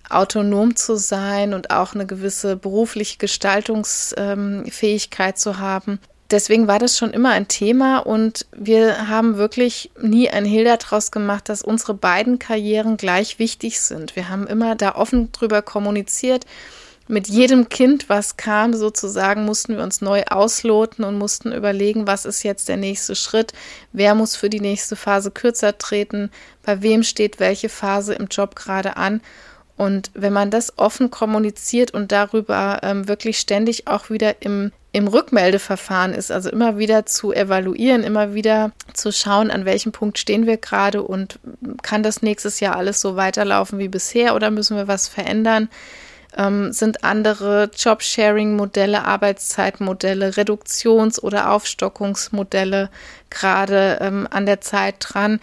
autonom 0.09 0.75
zu 0.75 0.95
sein 0.95 1.53
und 1.53 1.71
auch 1.71 1.93
eine 1.93 2.05
gewisse 2.05 2.55
berufliche 2.55 3.17
Gestaltungsfähigkeit 3.17 5.35
ähm, 5.35 5.39
zu 5.39 5.59
haben. 5.59 5.99
Deswegen 6.31 6.67
war 6.67 6.77
das 6.77 6.97
schon 6.97 7.11
immer 7.11 7.31
ein 7.31 7.47
Thema 7.47 7.99
und 7.99 8.45
wir 8.55 9.09
haben 9.09 9.37
wirklich 9.37 9.89
nie 9.99 10.29
ein 10.29 10.45
Hehl 10.45 10.63
daraus 10.63 11.09
gemacht, 11.09 11.49
dass 11.49 11.63
unsere 11.63 11.95
beiden 11.95 12.37
Karrieren 12.37 12.97
gleich 12.97 13.39
wichtig 13.39 13.81
sind. 13.81 14.15
Wir 14.15 14.29
haben 14.29 14.45
immer 14.45 14.75
da 14.75 14.95
offen 14.95 15.31
drüber 15.31 15.63
kommuniziert 15.63 16.45
mit 17.09 17.27
jedem 17.27 17.69
Kind, 17.69 18.07
was 18.07 18.37
kam, 18.37 18.75
sozusagen, 18.75 19.43
mussten 19.43 19.75
wir 19.75 19.83
uns 19.83 19.99
neu 19.99 20.23
ausloten 20.29 21.03
und 21.03 21.17
mussten 21.17 21.51
überlegen, 21.51 22.05
was 22.05 22.23
ist 22.23 22.43
jetzt 22.43 22.69
der 22.69 22.77
nächste 22.77 23.15
Schritt, 23.15 23.51
wer 23.91 24.13
muss 24.13 24.35
für 24.35 24.49
die 24.49 24.59
nächste 24.59 24.95
Phase 24.95 25.31
kürzer 25.31 25.79
treten, 25.79 26.29
bei 26.63 26.83
wem 26.83 27.01
steht 27.01 27.39
welche 27.39 27.67
Phase 27.67 28.13
im 28.13 28.27
Job 28.27 28.55
gerade 28.55 28.95
an. 28.95 29.21
Und 29.75 30.11
wenn 30.13 30.33
man 30.33 30.51
das 30.51 30.77
offen 30.77 31.09
kommuniziert 31.09 31.91
und 31.91 32.11
darüber 32.11 32.81
ähm, 32.83 33.07
wirklich 33.07 33.39
ständig 33.39 33.87
auch 33.87 34.11
wieder 34.11 34.43
im, 34.43 34.71
im 34.91 35.07
Rückmeldeverfahren 35.07 36.13
ist, 36.13 36.31
also 36.31 36.51
immer 36.51 36.77
wieder 36.77 37.07
zu 37.07 37.33
evaluieren, 37.33 38.03
immer 38.03 38.35
wieder 38.35 38.71
zu 38.93 39.11
schauen, 39.11 39.49
an 39.49 39.65
welchem 39.65 39.91
Punkt 39.91 40.19
stehen 40.19 40.45
wir 40.45 40.57
gerade 40.57 41.01
und 41.01 41.39
kann 41.81 42.03
das 42.03 42.21
nächstes 42.21 42.59
Jahr 42.59 42.75
alles 42.75 43.01
so 43.01 43.15
weiterlaufen 43.15 43.79
wie 43.79 43.87
bisher 43.87 44.35
oder 44.35 44.51
müssen 44.51 44.77
wir 44.77 44.87
was 44.87 45.07
verändern, 45.07 45.69
ähm, 46.39 46.71
sind 46.71 47.03
andere 47.03 47.69
Job-Sharing-Modelle, 47.75 49.03
Arbeitszeitmodelle, 49.03 50.37
Reduktions- 50.37 51.21
oder 51.21 51.51
Aufstockungsmodelle 51.51 52.89
gerade 53.29 53.99
ähm, 54.01 54.27
an 54.31 54.45
der 54.45 54.61
Zeit 54.61 54.95
dran. 54.99 55.39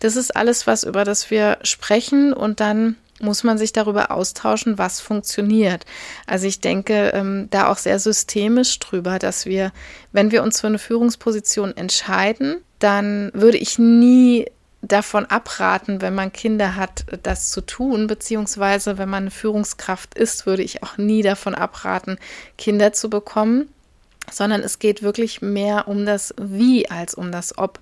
Das 0.00 0.16
ist 0.16 0.36
alles 0.36 0.66
was, 0.66 0.82
über 0.82 1.04
das 1.04 1.30
wir 1.30 1.58
sprechen 1.62 2.32
und 2.32 2.60
dann 2.60 2.96
muss 3.20 3.44
man 3.44 3.58
sich 3.58 3.72
darüber 3.72 4.10
austauschen, 4.10 4.78
was 4.78 5.00
funktioniert. 5.00 5.84
Also 6.26 6.46
ich 6.46 6.60
denke 6.60 7.10
ähm, 7.14 7.48
da 7.50 7.68
auch 7.68 7.76
sehr 7.76 7.98
systemisch 7.98 8.78
drüber, 8.78 9.18
dass 9.18 9.46
wir, 9.46 9.72
wenn 10.10 10.32
wir 10.32 10.42
uns 10.42 10.60
für 10.60 10.66
eine 10.66 10.78
Führungsposition 10.78 11.76
entscheiden, 11.76 12.56
dann 12.78 13.30
würde 13.34 13.58
ich 13.58 13.78
nie 13.78 14.46
davon 14.82 15.26
abraten, 15.26 16.00
wenn 16.00 16.14
man 16.14 16.32
Kinder 16.32 16.76
hat, 16.76 17.04
das 17.22 17.50
zu 17.50 17.60
tun, 17.60 18.06
beziehungsweise 18.06 18.98
wenn 18.98 19.10
man 19.10 19.24
eine 19.24 19.30
Führungskraft 19.30 20.14
ist, 20.14 20.46
würde 20.46 20.62
ich 20.62 20.82
auch 20.82 20.96
nie 20.96 21.22
davon 21.22 21.54
abraten, 21.54 22.18
Kinder 22.56 22.92
zu 22.92 23.10
bekommen, 23.10 23.68
sondern 24.30 24.62
es 24.62 24.78
geht 24.78 25.02
wirklich 25.02 25.42
mehr 25.42 25.86
um 25.88 26.06
das 26.06 26.34
Wie 26.38 26.90
als 26.90 27.14
um 27.14 27.30
das 27.30 27.58
Ob. 27.58 27.78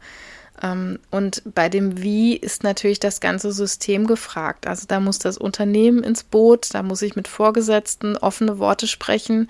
Ähm, 0.60 0.98
und 1.10 1.42
bei 1.54 1.68
dem 1.68 2.02
Wie 2.02 2.36
ist 2.36 2.64
natürlich 2.64 2.98
das 2.98 3.20
ganze 3.20 3.52
System 3.52 4.06
gefragt. 4.08 4.66
Also 4.66 4.86
da 4.88 4.98
muss 4.98 5.20
das 5.20 5.38
Unternehmen 5.38 6.02
ins 6.02 6.24
Boot, 6.24 6.74
da 6.74 6.82
muss 6.82 7.02
ich 7.02 7.14
mit 7.14 7.28
Vorgesetzten 7.28 8.16
offene 8.16 8.58
Worte 8.58 8.88
sprechen 8.88 9.48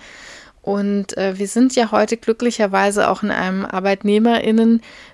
und 0.61 1.17
äh, 1.17 1.37
wir 1.39 1.47
sind 1.47 1.75
ja 1.75 1.91
heute 1.91 2.17
glücklicherweise 2.17 3.09
auch 3.09 3.23
in 3.23 3.31
einem 3.31 3.65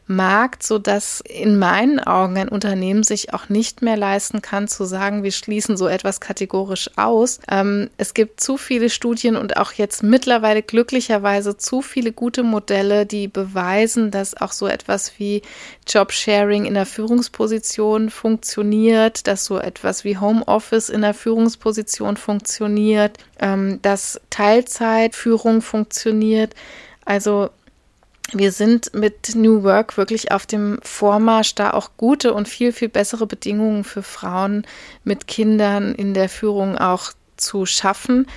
Arbeitnehmerinnenmarkt, 0.08 0.63
so 0.63 0.80
dass 0.80 1.22
in 1.22 1.58
meinen 1.58 2.00
Augen 2.00 2.38
ein 2.38 2.50
Unternehmen 2.50 3.04
sich 3.04 3.34
auch 3.34 3.50
nicht 3.50 3.82
mehr 3.82 3.98
leisten 3.98 4.41
kann 4.41 4.68
zu 4.68 4.86
sagen, 4.86 5.24
wir 5.24 5.32
schließen 5.32 5.78
so 5.78 5.88
etwas 5.88 6.20
kategorisch 6.20 6.89
aus. 6.96 7.39
Ähm, 7.50 7.89
es 7.98 8.13
gibt 8.13 8.41
zu 8.41 8.58
viele 8.58 8.89
Studien 8.89 9.36
und 9.36 9.58
auch 9.58 9.74
jetzt 9.74 10.04
mittlerweile 10.04 10.62
glücklicherweise 10.62 11.58
zu 11.58 11.82
viele 11.82 12.12
gute 12.12 12.44
Modelle, 12.44 13.06
die 13.06 13.28
beweisen, 13.28 14.12
dass 14.12 14.39
auch 14.39 14.52
so 14.52 14.68
etwas 14.68 15.13
wie 15.20 15.41
Jobsharing 15.88 16.65
in 16.65 16.74
der 16.74 16.86
Führungsposition 16.86 18.10
funktioniert, 18.10 19.28
dass 19.28 19.46
so 19.46 19.58
etwas 19.58 20.04
wie 20.04 20.18
Homeoffice 20.18 20.89
in 20.89 21.02
der 21.02 21.13
Führungsposition 21.13 22.18
funktioniert, 22.18 23.18
ähm, 23.39 23.80
dass 23.82 24.20
Teilzeitführung 24.30 25.62
funktioniert. 25.62 26.54
Also 27.06 27.50
wir 28.34 28.52
sind 28.52 28.94
mit 28.94 29.36
New 29.36 29.64
Work 29.64 29.98
wirklich 29.98 30.32
auf 30.32 30.46
dem 30.46 30.80
Vormarsch, 30.82 31.56
da 31.56 31.72
auch 31.72 31.92
gute 31.98 32.34
und 32.34 32.48
viel, 32.48 32.72
viel 32.72 32.90
bessere 32.90 33.28
Bedingungen 33.28 33.84
für 33.84 34.04
Frauen 34.04 34.66
mit 35.04 35.28
Kindern 35.28 35.94
in 35.94 36.14
der 36.14 36.30
Führung 36.30 36.78
auch 36.78 37.12
zu 37.38 37.66
schaffen. 37.66 38.28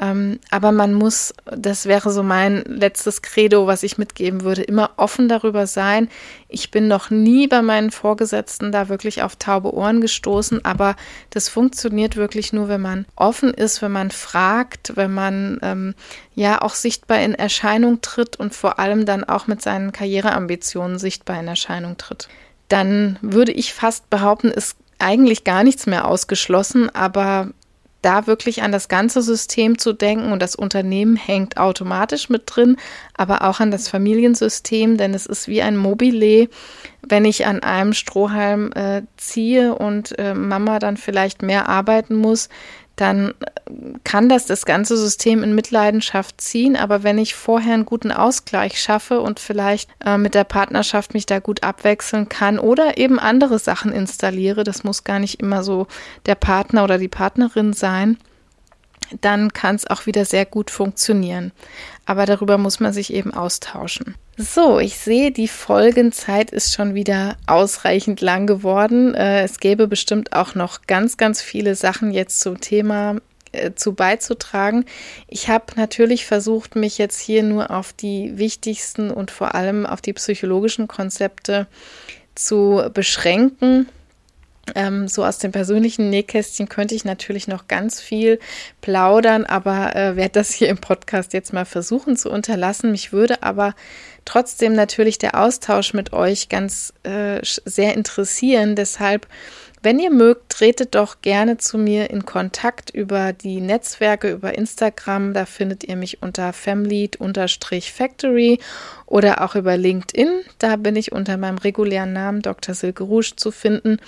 Ähm, 0.00 0.40
aber 0.50 0.72
man 0.72 0.92
muss, 0.92 1.32
das 1.44 1.86
wäre 1.86 2.10
so 2.10 2.22
mein 2.22 2.64
letztes 2.66 3.22
Credo, 3.22 3.66
was 3.66 3.82
ich 3.82 3.96
mitgeben 3.96 4.42
würde, 4.42 4.62
immer 4.62 4.90
offen 4.96 5.28
darüber 5.28 5.66
sein. 5.66 6.08
Ich 6.48 6.70
bin 6.70 6.88
noch 6.88 7.10
nie 7.10 7.46
bei 7.46 7.62
meinen 7.62 7.90
Vorgesetzten 7.90 8.72
da 8.72 8.88
wirklich 8.88 9.22
auf 9.22 9.36
taube 9.36 9.72
Ohren 9.72 10.00
gestoßen, 10.00 10.64
aber 10.64 10.96
das 11.30 11.48
funktioniert 11.48 12.16
wirklich 12.16 12.52
nur, 12.52 12.68
wenn 12.68 12.80
man 12.80 13.06
offen 13.14 13.54
ist, 13.54 13.82
wenn 13.82 13.92
man 13.92 14.10
fragt, 14.10 14.96
wenn 14.96 15.14
man 15.14 15.58
ähm, 15.62 15.94
ja 16.34 16.60
auch 16.62 16.74
sichtbar 16.74 17.20
in 17.20 17.34
Erscheinung 17.34 18.00
tritt 18.00 18.36
und 18.36 18.54
vor 18.54 18.78
allem 18.78 19.06
dann 19.06 19.22
auch 19.24 19.46
mit 19.46 19.62
seinen 19.62 19.92
Karriereambitionen 19.92 20.98
sichtbar 20.98 21.38
in 21.38 21.48
Erscheinung 21.48 21.96
tritt. 21.96 22.28
Dann 22.68 23.18
würde 23.20 23.52
ich 23.52 23.74
fast 23.74 24.10
behaupten, 24.10 24.48
ist 24.48 24.76
eigentlich 24.98 25.44
gar 25.44 25.64
nichts 25.64 25.86
mehr 25.86 26.06
ausgeschlossen, 26.06 26.88
aber 26.94 27.50
da 28.04 28.26
wirklich 28.26 28.62
an 28.62 28.72
das 28.72 28.88
ganze 28.88 29.22
System 29.22 29.78
zu 29.78 29.92
denken 29.92 30.32
und 30.32 30.40
das 30.40 30.54
Unternehmen 30.54 31.16
hängt 31.16 31.56
automatisch 31.56 32.28
mit 32.28 32.42
drin, 32.46 32.76
aber 33.16 33.42
auch 33.42 33.60
an 33.60 33.70
das 33.70 33.88
Familiensystem, 33.88 34.96
denn 34.96 35.14
es 35.14 35.26
ist 35.26 35.48
wie 35.48 35.62
ein 35.62 35.76
Mobile, 35.76 36.48
wenn 37.02 37.24
ich 37.24 37.46
an 37.46 37.62
einem 37.62 37.92
Strohhalm 37.92 38.72
äh, 38.72 39.02
ziehe 39.16 39.74
und 39.74 40.18
äh, 40.18 40.34
Mama 40.34 40.78
dann 40.78 40.96
vielleicht 40.96 41.42
mehr 41.42 41.68
arbeiten 41.68 42.14
muss, 42.14 42.48
dann 42.96 43.34
kann 44.04 44.28
das 44.28 44.46
das 44.46 44.66
ganze 44.66 44.96
System 44.96 45.42
in 45.42 45.54
Mitleidenschaft 45.54 46.40
ziehen. 46.40 46.76
Aber 46.76 47.02
wenn 47.02 47.18
ich 47.18 47.34
vorher 47.34 47.74
einen 47.74 47.86
guten 47.86 48.12
Ausgleich 48.12 48.80
schaffe 48.80 49.20
und 49.20 49.40
vielleicht 49.40 49.88
äh, 50.04 50.16
mit 50.18 50.34
der 50.34 50.44
Partnerschaft 50.44 51.14
mich 51.14 51.26
da 51.26 51.40
gut 51.40 51.62
abwechseln 51.62 52.28
kann 52.28 52.58
oder 52.58 52.96
eben 52.98 53.18
andere 53.18 53.58
Sachen 53.58 53.92
installiere, 53.92 54.64
das 54.64 54.84
muss 54.84 55.04
gar 55.04 55.18
nicht 55.18 55.40
immer 55.40 55.64
so 55.64 55.86
der 56.26 56.36
Partner 56.36 56.84
oder 56.84 56.98
die 56.98 57.08
Partnerin 57.08 57.72
sein, 57.72 58.18
dann 59.20 59.52
kann 59.52 59.76
es 59.76 59.86
auch 59.86 60.06
wieder 60.06 60.24
sehr 60.24 60.46
gut 60.46 60.70
funktionieren. 60.70 61.52
Aber 62.06 62.26
darüber 62.26 62.58
muss 62.58 62.80
man 62.80 62.92
sich 62.92 63.12
eben 63.12 63.32
austauschen. 63.32 64.14
So, 64.36 64.80
ich 64.80 64.98
sehe, 64.98 65.30
die 65.30 65.48
Folgenzeit 65.48 66.50
ist 66.50 66.74
schon 66.74 66.94
wieder 66.94 67.36
ausreichend 67.46 68.20
lang 68.20 68.46
geworden. 68.46 69.14
Äh, 69.14 69.42
es 69.44 69.60
gäbe 69.60 69.86
bestimmt 69.86 70.32
auch 70.32 70.54
noch 70.54 70.82
ganz, 70.86 71.16
ganz 71.16 71.40
viele 71.40 71.76
Sachen 71.76 72.10
jetzt 72.10 72.40
zum 72.40 72.60
Thema 72.60 73.16
äh, 73.52 73.74
zu 73.74 73.94
beizutragen. 73.94 74.84
Ich 75.28 75.48
habe 75.48 75.66
natürlich 75.76 76.26
versucht, 76.26 76.74
mich 76.74 76.98
jetzt 76.98 77.20
hier 77.20 77.44
nur 77.44 77.70
auf 77.70 77.92
die 77.92 78.36
wichtigsten 78.36 79.10
und 79.10 79.30
vor 79.30 79.54
allem 79.54 79.86
auf 79.86 80.00
die 80.00 80.12
psychologischen 80.12 80.88
Konzepte 80.88 81.68
zu 82.34 82.82
beschränken. 82.92 83.88
Ähm, 84.74 85.08
so 85.08 85.24
aus 85.24 85.38
dem 85.38 85.52
persönlichen 85.52 86.10
Nähkästchen 86.10 86.68
könnte 86.68 86.94
ich 86.94 87.04
natürlich 87.04 87.48
noch 87.48 87.68
ganz 87.68 88.00
viel 88.00 88.38
plaudern, 88.80 89.44
aber 89.44 89.94
äh, 89.94 90.16
werde 90.16 90.32
das 90.32 90.52
hier 90.52 90.68
im 90.68 90.78
Podcast 90.78 91.32
jetzt 91.32 91.52
mal 91.52 91.66
versuchen 91.66 92.16
zu 92.16 92.30
unterlassen. 92.30 92.90
Mich 92.90 93.12
würde 93.12 93.42
aber 93.42 93.74
trotzdem 94.24 94.74
natürlich 94.74 95.18
der 95.18 95.38
Austausch 95.38 95.92
mit 95.92 96.12
euch 96.12 96.48
ganz 96.48 96.94
äh, 97.02 97.40
sehr 97.42 97.94
interessieren. 97.94 98.74
Deshalb 98.74 99.26
wenn 99.84 99.98
ihr 99.98 100.10
mögt, 100.10 100.48
tretet 100.48 100.94
doch 100.94 101.20
gerne 101.20 101.58
zu 101.58 101.76
mir 101.76 102.08
in 102.08 102.24
Kontakt 102.24 102.88
über 102.88 103.34
die 103.34 103.60
Netzwerke, 103.60 104.32
über 104.32 104.56
Instagram. 104.56 105.34
Da 105.34 105.44
findet 105.44 105.84
ihr 105.84 105.96
mich 105.96 106.22
unter 106.22 106.54
famlead-factory 106.54 108.60
oder 109.04 109.44
auch 109.44 109.56
über 109.56 109.76
LinkedIn. 109.76 110.40
Da 110.58 110.76
bin 110.76 110.96
ich 110.96 111.12
unter 111.12 111.36
meinem 111.36 111.58
regulären 111.58 112.14
Namen 112.14 112.40
Dr. 112.40 112.74
Silke 112.74 113.02
Rouge 113.02 113.34
zu 113.36 113.50
finden. 113.50 113.98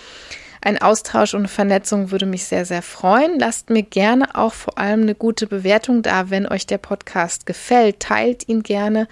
Ein 0.67 0.83
Austausch 0.83 1.35
und 1.35 1.47
Vernetzung 1.47 2.11
würde 2.11 2.27
mich 2.27 2.43
sehr, 2.47 2.65
sehr 2.65 2.83
freuen. 2.83 3.39
Lasst 3.39 3.71
mir 3.71 3.85
gerne 3.85 4.35
auch 4.35 4.53
vor 4.53 4.79
allem 4.79 5.03
eine 5.03 5.15
gute 5.15 5.47
Bewertung 5.47 6.03
da, 6.03 6.29
wenn 6.29 6.45
euch 6.45 6.67
der 6.67 6.79
Podcast 6.79 7.47
gefällt. 7.47 8.01
Teilt 8.01 8.49
ihn 8.49 8.65
gerne, 8.65 9.07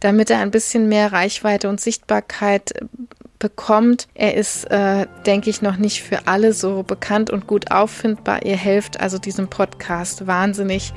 damit 0.00 0.28
er 0.28 0.40
ein 0.40 0.50
bisschen 0.50 0.86
mehr 0.86 1.10
Reichweite 1.10 1.70
und 1.70 1.80
Sichtbarkeit 1.80 2.74
bekommt. 3.38 4.06
Er 4.12 4.34
ist, 4.34 4.70
äh, 4.70 5.06
denke 5.24 5.48
ich, 5.48 5.62
noch 5.62 5.78
nicht 5.78 6.02
für 6.02 6.26
alle 6.26 6.52
so 6.52 6.82
bekannt 6.82 7.30
und 7.30 7.46
gut 7.46 7.70
auffindbar. 7.70 8.44
Ihr 8.44 8.58
helft 8.58 9.00
also 9.00 9.16
diesem 9.16 9.48
Podcast 9.48 10.26
wahnsinnig, 10.26 10.92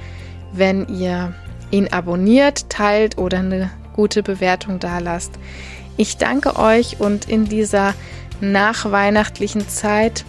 wenn 0.51 0.89
ihr 0.89 1.34
ihn 1.70 1.88
abonniert, 1.88 2.70
teilt 2.70 3.18
oder 3.18 3.39
eine 3.39 3.72
gute 3.93 4.24
Bewertung 4.24 4.78
da 4.78 4.99
lasst. 4.99 5.32
Ich 5.95 6.18
danke 6.18 6.57
euch 6.57 6.99
und 6.99 7.30
in 7.30 7.45
dieser 7.45 7.93
nachweihnachtlichen 8.42 9.68
Zeit, 9.68 10.26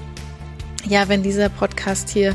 ja, 0.84 1.08
wenn 1.08 1.22
dieser 1.22 1.48
Podcast 1.48 2.10
hier 2.10 2.34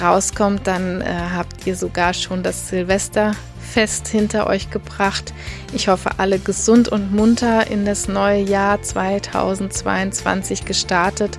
rauskommt, 0.00 0.66
dann 0.66 1.00
äh, 1.00 1.06
habt 1.34 1.66
ihr 1.66 1.76
sogar 1.76 2.14
schon 2.14 2.42
das 2.42 2.68
Silvester 2.68 3.32
Fest 3.68 4.08
hinter 4.08 4.46
euch 4.46 4.70
gebracht. 4.70 5.34
Ich 5.72 5.88
hoffe, 5.88 6.12
alle 6.18 6.38
gesund 6.38 6.88
und 6.88 7.14
munter 7.14 7.70
in 7.70 7.84
das 7.84 8.08
neue 8.08 8.40
Jahr 8.40 8.80
2022 8.80 10.64
gestartet 10.64 11.38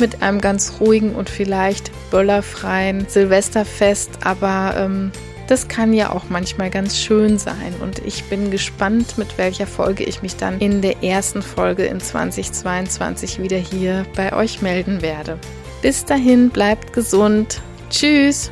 mit 0.00 0.22
einem 0.22 0.40
ganz 0.40 0.74
ruhigen 0.80 1.14
und 1.14 1.30
vielleicht 1.30 1.90
böllerfreien 2.10 3.06
Silvesterfest. 3.08 4.10
Aber 4.24 4.74
ähm, 4.76 5.12
das 5.48 5.66
kann 5.66 5.92
ja 5.92 6.12
auch 6.12 6.24
manchmal 6.28 6.70
ganz 6.70 6.98
schön 6.98 7.38
sein. 7.38 7.74
Und 7.80 7.98
ich 8.00 8.24
bin 8.24 8.50
gespannt, 8.50 9.18
mit 9.18 9.38
welcher 9.38 9.66
Folge 9.66 10.04
ich 10.04 10.22
mich 10.22 10.36
dann 10.36 10.60
in 10.60 10.82
der 10.82 11.02
ersten 11.02 11.42
Folge 11.42 11.86
in 11.86 12.00
2022 12.00 13.42
wieder 13.42 13.56
hier 13.56 14.04
bei 14.14 14.32
euch 14.32 14.62
melden 14.62 15.02
werde. 15.02 15.38
Bis 15.82 16.04
dahin, 16.04 16.50
bleibt 16.50 16.92
gesund. 16.92 17.62
Tschüss. 17.88 18.50